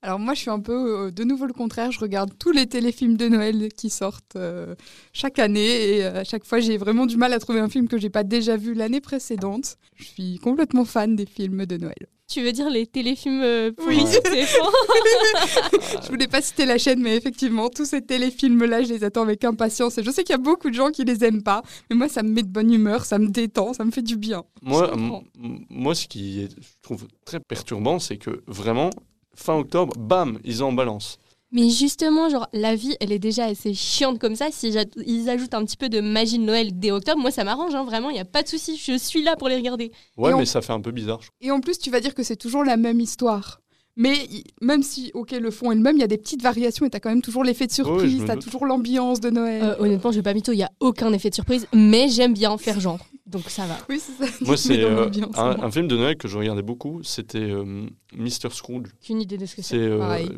Alors 0.02 0.18
moi, 0.18 0.32
je 0.32 0.40
suis 0.40 0.50
un 0.50 0.60
peu 0.60 1.06
euh, 1.06 1.10
de 1.10 1.24
nouveau 1.24 1.46
le 1.46 1.52
contraire. 1.52 1.92
Je 1.92 2.00
regarde 2.00 2.32
tous 2.38 2.52
les 2.52 2.66
téléfilms 2.66 3.16
de 3.16 3.28
Noël 3.28 3.68
qui 3.76 3.90
sortent 3.90 4.36
euh, 4.36 4.74
chaque 5.12 5.38
année 5.38 5.96
et 5.96 6.04
euh, 6.04 6.20
à 6.20 6.24
chaque 6.24 6.44
fois, 6.44 6.60
j'ai 6.60 6.78
vraiment 6.78 7.04
du 7.04 7.18
mal 7.18 7.32
à 7.34 7.38
trouver 7.38 7.60
un 7.60 7.68
film 7.68 7.86
que 7.86 7.98
j'ai 7.98 8.08
pas 8.08 8.24
déjà 8.24 8.56
vu 8.56 8.72
l'année 8.72 9.00
précédente. 9.00 9.76
Je 9.96 10.04
suis 10.04 10.38
complètement 10.38 10.86
fan 10.86 11.16
des 11.16 11.26
films 11.26 11.66
de 11.66 11.76
Noël. 11.76 12.06
Tu 12.30 12.42
veux 12.42 12.52
dire 12.52 12.70
les 12.70 12.86
téléfilms 12.86 13.42
euh, 13.42 13.72
Oui. 13.86 13.98
pourris 13.98 14.06
sur 14.12 14.20
TF1 14.22 16.02
je 16.04 16.08
voulais 16.08 16.28
pas 16.28 16.40
citer 16.40 16.64
la 16.64 16.78
chaîne, 16.78 17.00
mais 17.02 17.16
effectivement, 17.16 17.68
tous 17.68 17.84
ces 17.84 18.02
téléfilms-là, 18.02 18.82
je 18.82 18.88
les 18.92 19.02
attends 19.04 19.22
avec 19.22 19.44
impatience. 19.44 19.98
Et 19.98 20.04
je 20.04 20.10
sais 20.10 20.22
qu'il 20.22 20.32
y 20.32 20.38
a 20.38 20.42
beaucoup 20.42 20.70
de 20.70 20.74
gens 20.74 20.90
qui 20.90 21.04
les 21.04 21.24
aiment 21.24 21.42
pas, 21.42 21.62
mais 21.90 21.96
moi, 21.96 22.08
ça 22.08 22.22
me 22.22 22.30
met 22.30 22.42
de 22.42 22.48
bonne 22.48 22.72
humeur, 22.72 23.04
ça 23.04 23.18
me 23.18 23.28
détend, 23.28 23.72
ça 23.74 23.84
me 23.84 23.90
fait 23.90 24.02
du 24.02 24.16
bien. 24.16 24.44
Moi, 24.62 24.92
moi, 25.68 25.94
ce 25.94 26.06
qui 26.06 26.40
est, 26.42 26.50
je 26.56 26.68
trouve 26.82 27.06
très 27.24 27.40
perturbant, 27.40 27.98
c'est 27.98 28.16
que 28.16 28.42
vraiment, 28.46 28.90
fin 29.34 29.56
octobre, 29.56 29.92
bam, 29.98 30.38
ils 30.44 30.62
en 30.62 30.72
balancent. 30.72 31.18
Mais 31.52 31.68
justement, 31.68 32.28
genre, 32.28 32.48
la 32.52 32.76
vie, 32.76 32.96
elle 33.00 33.10
est 33.10 33.18
déjà 33.18 33.46
assez 33.46 33.74
chiante 33.74 34.20
comme 34.20 34.36
ça. 34.36 34.48
Si 34.52 34.72
ils 35.06 35.28
ajoutent 35.28 35.54
un 35.54 35.64
petit 35.64 35.76
peu 35.76 35.88
de 35.88 36.00
magie 36.00 36.38
de 36.38 36.44
Noël 36.44 36.78
dès 36.78 36.92
octobre, 36.92 37.20
moi, 37.20 37.32
ça 37.32 37.42
m'arrange, 37.42 37.74
hein, 37.74 37.84
vraiment, 37.84 38.10
il 38.10 38.14
n'y 38.14 38.20
a 38.20 38.24
pas 38.24 38.42
de 38.42 38.48
souci. 38.48 38.76
Je 38.76 38.96
suis 38.96 39.22
là 39.22 39.34
pour 39.36 39.48
les 39.48 39.56
regarder. 39.56 39.90
Ouais, 40.16 40.32
mais 40.34 40.46
ça 40.46 40.62
fait 40.62 40.72
un 40.72 40.80
peu 40.80 40.92
bizarre. 40.92 41.20
je. 41.22 41.28
Et 41.40 41.50
en 41.50 41.60
plus, 41.60 41.78
tu 41.78 41.90
vas 41.90 42.00
dire 42.00 42.14
que 42.14 42.22
c'est 42.22 42.36
toujours 42.36 42.64
la 42.64 42.76
même 42.76 43.00
histoire. 43.00 43.60
Mais 43.96 44.14
même 44.62 44.82
si, 44.82 45.10
ok, 45.14 45.32
le 45.32 45.50
fond 45.50 45.72
est 45.72 45.74
le 45.74 45.80
même, 45.80 45.96
il 45.96 46.00
y 46.00 46.04
a 46.04 46.06
des 46.06 46.16
petites 46.16 46.42
variations 46.42 46.86
et 46.86 46.90
t'as 46.90 47.00
quand 47.00 47.10
même 47.10 47.22
toujours 47.22 47.42
l'effet 47.42 47.66
de 47.66 47.72
surprise, 47.72 48.22
me 48.22 48.26
t'as 48.26 48.34
doute. 48.34 48.44
toujours 48.44 48.64
l'ambiance 48.64 49.20
de 49.20 49.30
Noël. 49.30 49.62
Euh, 49.62 49.76
honnêtement, 49.80 50.12
je 50.12 50.16
vais 50.16 50.22
pas 50.22 50.32
mytho, 50.32 50.52
il 50.52 50.56
n'y 50.56 50.62
a 50.62 50.70
aucun 50.78 51.12
effet 51.12 51.28
de 51.28 51.34
surprise, 51.34 51.66
mais 51.74 52.08
j'aime 52.08 52.32
bien 52.32 52.56
faire 52.56 52.78
genre. 52.78 53.00
Donc 53.26 53.50
ça 53.50 53.66
va. 53.66 53.76
Oui, 53.88 54.00
c'est 54.00 54.24
ça. 54.24 54.32
Moi, 54.46 54.56
c'est 54.56 54.82
euh, 54.82 55.10
un, 55.36 55.70
film 55.70 55.86
de 55.86 55.96
Noël 55.96 56.16
que 56.16 56.28
je 56.28 56.38
regardais 56.38 56.62
beaucoup, 56.62 57.02
c'était 57.02 57.38
euh, 57.38 57.86
Mr. 58.16 58.50
Scrooge. 58.52 58.88
Qu'une 59.02 59.20
idée 59.20 59.36
de 59.36 59.46
ce 59.46 59.56
que 59.56 59.62
C'est 59.62 59.90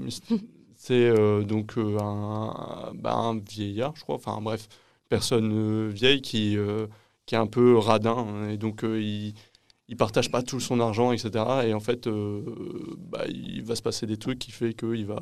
c'est. 0.09 0.37
C'est 0.83 0.95
euh, 0.95 1.45
donc 1.45 1.79
euh, 1.79 1.97
un, 2.01 2.93
bah, 2.95 3.33
vieillard, 3.49 3.95
je 3.95 4.03
crois, 4.03 4.17
enfin 4.17 4.41
bref, 4.43 4.67
personne 5.09 5.53
euh, 5.53 5.89
vieille 5.89 6.21
qui, 6.23 6.57
qui 7.25 7.35
est 7.37 7.39
un 7.39 7.47
peu 7.47 7.79
radin, 7.79 8.17
hein, 8.17 8.49
et 8.49 8.57
donc 8.57 8.81
il 8.83 9.35
il 9.89 9.97
partage 9.97 10.31
pas 10.31 10.43
tout 10.43 10.59
son 10.59 10.81
argent, 10.81 11.13
etc. 11.13 11.45
Et 11.67 11.75
en 11.75 11.81
fait, 11.81 12.09
bah, 12.09 13.27
il 13.29 13.63
va 13.63 13.77
se 13.77 13.83
passer 13.83 14.07
des 14.07 14.17
trucs 14.17 14.39
qui 14.39 14.51
fait 14.51 14.73
qu'il 14.75 15.05
va... 15.07 15.21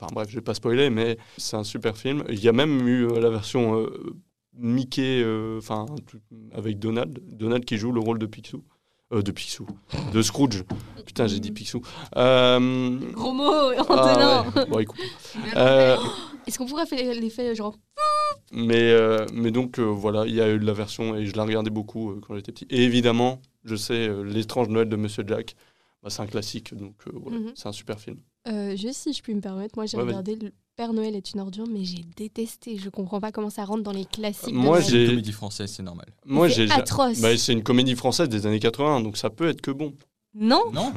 Enfin 0.00 0.06
bref, 0.14 0.28
je 0.30 0.36
vais 0.36 0.40
pas 0.42 0.54
spoiler, 0.54 0.88
mais 0.88 1.18
c'est 1.36 1.56
un 1.56 1.64
super 1.64 1.96
film. 1.96 2.24
Il 2.30 2.40
y 2.40 2.48
a 2.48 2.52
même 2.52 2.88
eu 2.88 3.06
la 3.20 3.28
version 3.28 3.86
Mickey, 4.54 5.22
enfin 5.58 5.86
avec 6.52 6.78
Donald, 6.78 7.20
Donald 7.24 7.64
qui 7.64 7.76
joue 7.76 7.92
le 7.92 8.00
rôle 8.00 8.18
de 8.18 8.26
Picsou. 8.26 8.64
Euh, 9.12 9.22
de 9.22 9.30
Picsou, 9.30 9.66
de 10.12 10.22
Scrooge. 10.22 10.64
Putain, 11.04 11.26
j'ai 11.26 11.38
dit 11.38 11.50
Picsou. 11.52 11.82
Euh, 12.16 12.98
Gros 13.12 13.32
mot, 13.32 13.44
ah 13.76 13.82
Antonin 13.82 14.44
ouais. 14.56 14.66
Bon, 14.66 14.78
écoute. 14.78 15.00
Euh, 15.56 15.96
Est-ce 16.46 16.56
qu'on 16.58 16.66
pourrait 16.66 16.86
faire 16.86 17.14
l'effet 17.14 17.54
genre. 17.54 17.76
mais, 18.52 18.90
euh, 18.90 19.26
mais 19.34 19.50
donc, 19.50 19.78
euh, 19.78 19.82
voilà, 19.82 20.24
il 20.26 20.34
y 20.34 20.40
a 20.40 20.48
eu 20.50 20.58
de 20.58 20.64
la 20.64 20.72
version 20.72 21.14
et 21.14 21.26
je 21.26 21.36
la 21.36 21.44
regardais 21.44 21.70
beaucoup 21.70 22.10
euh, 22.12 22.20
quand 22.26 22.34
j'étais 22.36 22.52
petit. 22.52 22.66
Et 22.70 22.84
évidemment, 22.84 23.40
je 23.64 23.76
sais, 23.76 24.08
euh, 24.08 24.22
L'étrange 24.22 24.68
Noël 24.68 24.88
de 24.88 24.96
Monsieur 24.96 25.24
Jack, 25.26 25.56
bah, 26.02 26.08
c'est 26.10 26.22
un 26.22 26.26
classique, 26.26 26.74
donc 26.74 26.94
euh, 27.08 27.12
Mhm. 27.30 27.52
c'est 27.54 27.68
un 27.68 27.72
super 27.72 28.00
film. 28.00 28.16
Euh, 28.48 28.74
juste 28.76 28.94
si 29.02 29.12
je 29.12 29.22
puis 29.22 29.34
me 29.34 29.40
permettre, 29.40 29.74
moi 29.76 29.84
j'ai 29.86 29.96
Ouais, 29.98 30.04
regardé 30.04 30.36
Père 30.76 30.92
Noël 30.94 31.14
est 31.14 31.32
une 31.34 31.40
ordure, 31.40 31.66
mais 31.70 31.84
j'ai 31.84 32.02
détesté. 32.16 32.78
Je 32.78 32.88
comprends 32.88 33.20
pas 33.20 33.30
comment 33.30 33.50
ça 33.50 33.64
rentre 33.64 33.82
dans 33.82 33.92
les 33.92 34.06
classiques. 34.06 34.54
de 34.54 34.58
Moi, 34.58 34.80
j'ai. 34.80 35.02
Une 35.04 35.10
comédie 35.10 35.32
française, 35.32 35.70
c'est 35.70 35.82
normal. 35.82 36.06
Moi, 36.24 36.48
C'est 36.48 36.66
j'ai. 36.66 36.72
atroce. 36.72 37.20
Bah, 37.20 37.36
c'est 37.36 37.52
une 37.52 37.62
comédie 37.62 37.94
française 37.94 38.28
des 38.30 38.46
années 38.46 38.58
80, 38.58 39.00
donc 39.02 39.16
ça 39.18 39.28
peut 39.28 39.48
être 39.48 39.60
que 39.60 39.70
bon. 39.70 39.92
Non 40.34 40.62
Non 40.72 40.94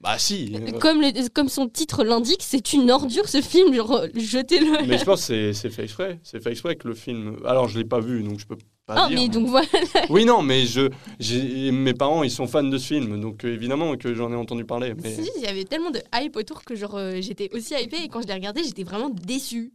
Bah, 0.00 0.18
si. 0.18 0.52
euh, 0.56 0.78
comme, 0.80 1.00
le- 1.00 1.28
comme 1.28 1.48
son 1.48 1.68
titre 1.68 2.02
l'indique, 2.02 2.42
c'est 2.42 2.72
une 2.72 2.90
ordure 2.90 3.28
ce 3.28 3.40
film, 3.40 3.72
genre 3.72 3.92
euh, 3.92 4.08
jetez-le. 4.16 4.84
Mais 4.88 4.98
je 4.98 5.04
pense 5.04 5.20
que 5.20 5.26
c'est- 5.26 5.52
c'est 5.52 5.70
fait 5.70 5.84
exprès. 5.84 6.18
C'est 6.24 6.42
fait 6.42 6.50
exprès 6.50 6.74
que 6.74 6.88
le 6.88 6.94
film. 6.94 7.36
Alors, 7.46 7.68
je 7.68 7.78
l'ai 7.78 7.84
pas 7.84 8.00
vu, 8.00 8.22
donc 8.24 8.40
je 8.40 8.46
peux 8.46 8.58
pas 8.86 8.94
Ah, 9.04 9.08
dire. 9.08 9.18
mais 9.18 9.28
donc 9.28 9.48
voilà. 9.48 9.66
Oui, 10.10 10.24
non, 10.24 10.42
mais 10.42 10.66
je, 10.66 10.90
j'ai- 11.18 11.70
mes 11.72 11.94
parents, 11.94 12.22
ils 12.22 12.30
sont 12.30 12.46
fans 12.46 12.62
de 12.64 12.76
ce 12.78 12.86
film, 12.86 13.20
donc 13.20 13.44
euh, 13.44 13.52
évidemment 13.54 13.96
que 13.96 14.14
j'en 14.14 14.30
ai 14.32 14.36
entendu 14.36 14.64
parler. 14.64 14.94
Mais... 15.02 15.14
Si, 15.14 15.30
il 15.36 15.42
y 15.42 15.46
avait 15.46 15.64
tellement 15.64 15.90
de 15.90 16.00
hype 16.14 16.36
autour 16.36 16.64
que 16.64 16.74
genre 16.74 16.96
euh, 16.96 17.20
j'étais 17.20 17.48
aussi 17.54 17.74
hypée 17.74 18.02
et 18.04 18.08
quand 18.08 18.20
je 18.22 18.26
l'ai 18.26 18.34
regardé, 18.34 18.62
j'étais 18.64 18.84
vraiment 18.84 19.08
déçue. 19.10 19.72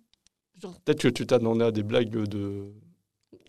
Genre, 0.61 0.73
Peut-être 0.85 1.01
que 1.01 1.07
tu 1.07 1.25
t'attendais 1.25 1.65
à 1.65 1.71
des 1.71 1.83
blagues 1.83 2.09
de. 2.09 2.71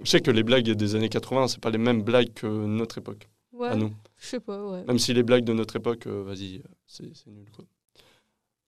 Je 0.03 0.09
sais 0.11 0.21
que 0.21 0.31
les 0.31 0.43
blagues 0.43 0.71
des 0.71 0.95
années 0.95 1.09
80, 1.11 1.49
c'est 1.49 1.61
pas 1.61 1.71
les 1.71 1.77
mêmes 1.79 2.03
blagues 2.03 2.33
que 2.33 2.47
notre 2.47 2.99
époque. 2.99 3.29
ouais, 3.53 3.69
À 3.69 3.75
nous. 3.77 3.93
je 4.17 4.27
sais 4.27 4.41
pas, 4.41 4.65
ouais. 4.67 4.85
Même 4.85 4.99
si 4.99 5.13
les 5.13 5.23
blagues 5.23 5.45
de 5.45 5.53
notre 5.53 5.77
époque, 5.77 6.07
euh, 6.07 6.23
vas-y, 6.23 6.63
c'est 6.87 7.15
c'est 7.15 7.31
nul. 7.31 7.47
Quoi. 7.55 7.65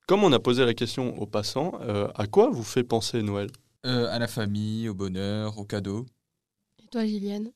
Comme 0.07 0.24
on 0.24 0.33
a 0.33 0.38
posé 0.40 0.64
la 0.66 0.74
question 0.74 1.16
aux 1.18 1.26
passants, 1.26 1.72
euh, 1.83 2.09
à 2.16 2.26
quoi 2.26 2.50
vous 2.50 2.64
fait 2.64 2.83
penser 2.85 3.22
Noël? 3.22 3.48
Euh, 3.87 4.09
à 4.11 4.18
la 4.18 4.26
famille, 4.28 4.88
au 4.88 4.94
bonheur, 4.94 5.57
aux 5.59 5.64
cadeaux. 5.64 6.05
Toi, 6.92 7.07
Gilliane 7.07 7.50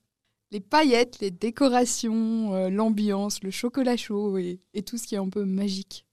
Les 0.51 0.59
paillettes, 0.59 1.19
les 1.21 1.29
décorations, 1.29 2.55
euh, 2.55 2.69
l'ambiance, 2.69 3.43
le 3.43 3.51
chocolat 3.51 3.95
chaud 3.95 4.37
et, 4.39 4.59
et 4.73 4.81
tout 4.81 4.97
ce 4.97 5.05
qui 5.05 5.13
est 5.13 5.19
un 5.19 5.29
peu 5.29 5.45
magique. 5.45 6.05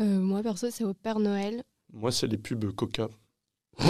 Euh, 0.00 0.20
Moi, 0.20 0.42
perso, 0.42 0.68
c'est 0.70 0.84
au 0.84 0.92
Père 0.92 1.18
Noël. 1.18 1.62
Moi, 1.90 2.12
c'est 2.12 2.26
les 2.26 2.36
pubs 2.36 2.70
Coca. 2.74 3.08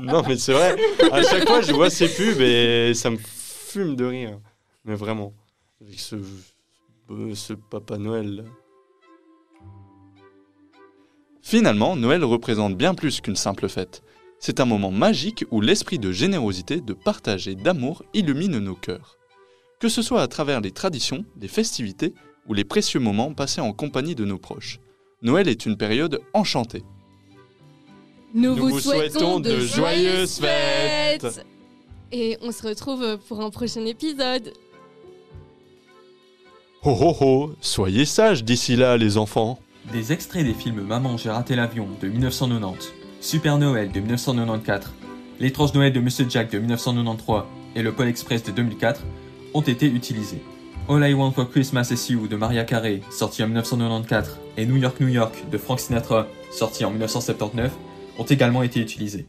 non, 0.00 0.22
mais 0.26 0.38
c'est 0.38 0.54
vrai. 0.54 0.74
À 1.12 1.22
chaque 1.22 1.46
fois, 1.46 1.60
je 1.60 1.72
vois 1.72 1.90
ces 1.90 2.08
pubs 2.08 2.40
et 2.40 2.92
ça 2.94 3.10
me 3.10 3.18
fume 3.18 3.94
de 3.94 4.06
rire. 4.06 4.40
Mais 4.84 4.94
vraiment. 4.94 5.34
Avec 5.82 6.00
ce, 6.00 6.16
ce 7.34 7.52
Papa 7.52 7.98
Noël. 7.98 8.36
là. 8.36 8.42
Finalement, 11.42 11.94
Noël 11.94 12.24
représente 12.24 12.76
bien 12.76 12.94
plus 12.94 13.20
qu'une 13.20 13.36
simple 13.36 13.68
fête. 13.68 14.02
C'est 14.38 14.60
un 14.60 14.64
moment 14.64 14.90
magique 14.90 15.44
où 15.50 15.60
l'esprit 15.60 15.98
de 15.98 16.12
générosité, 16.12 16.80
de 16.80 16.92
partage 16.92 17.48
et 17.48 17.54
d'amour 17.54 18.04
illumine 18.14 18.58
nos 18.58 18.74
cœurs. 18.74 19.16
Que 19.80 19.88
ce 19.88 20.02
soit 20.02 20.22
à 20.22 20.28
travers 20.28 20.60
les 20.60 20.70
traditions, 20.72 21.24
les 21.40 21.48
festivités 21.48 22.14
ou 22.48 22.54
les 22.54 22.64
précieux 22.64 23.00
moments 23.00 23.32
passés 23.34 23.60
en 23.60 23.72
compagnie 23.72 24.14
de 24.14 24.24
nos 24.24 24.38
proches. 24.38 24.80
Noël 25.22 25.48
est 25.48 25.66
une 25.66 25.76
période 25.76 26.20
enchantée. 26.34 26.84
Nous, 28.34 28.54
Nous 28.54 28.68
vous 28.68 28.80
souhaitons 28.80 29.40
de 29.40 29.60
joyeuses 29.60 30.38
fêtes. 30.38 31.44
Et 32.12 32.36
on 32.42 32.52
se 32.52 32.66
retrouve 32.66 33.18
pour 33.28 33.40
un 33.40 33.50
prochain 33.50 33.84
épisode. 33.84 34.52
Ho 36.82 36.90
ho 36.90 37.16
ho, 37.20 37.54
soyez 37.60 38.04
sages 38.04 38.44
d'ici 38.44 38.76
là, 38.76 38.96
les 38.96 39.16
enfants. 39.16 39.58
Des 39.92 40.12
extraits 40.12 40.44
des 40.44 40.54
films 40.54 40.82
Maman, 40.82 41.16
j'ai 41.16 41.30
raté 41.30 41.56
l'avion 41.56 41.88
de 42.00 42.08
1990, 42.08 42.92
Super 43.20 43.58
Noël 43.58 43.90
de 43.90 44.00
1994, 44.00 44.92
L'étrange 45.40 45.74
Noël 45.74 45.92
de 45.92 46.00
Monsieur 46.00 46.26
Jack 46.28 46.50
de 46.50 46.58
1993 46.58 47.42
et 47.74 47.82
Le 47.82 47.92
Pôle 47.92 48.08
Express 48.08 48.42
de 48.42 48.52
2004 48.52 49.02
ont 49.52 49.60
été 49.60 49.86
utilisés. 49.86 50.42
All 50.88 51.06
I 51.06 51.12
Want 51.14 51.32
for 51.32 51.50
Christmas 51.50 51.88
is 51.90 52.12
You 52.12 52.28
de 52.28 52.36
Maria 52.36 52.64
Carey, 52.64 53.00
sorti 53.10 53.42
en 53.42 53.46
1994, 53.46 54.38
et 54.56 54.66
New 54.66 54.76
York, 54.76 55.00
New 55.00 55.08
York 55.08 55.34
de 55.50 55.58
Frank 55.58 55.80
Sinatra, 55.80 56.26
sorti 56.50 56.84
en 56.84 56.90
1979, 56.90 57.72
ont 58.18 58.24
également 58.24 58.62
été 58.62 58.80
utilisés. 58.80 59.26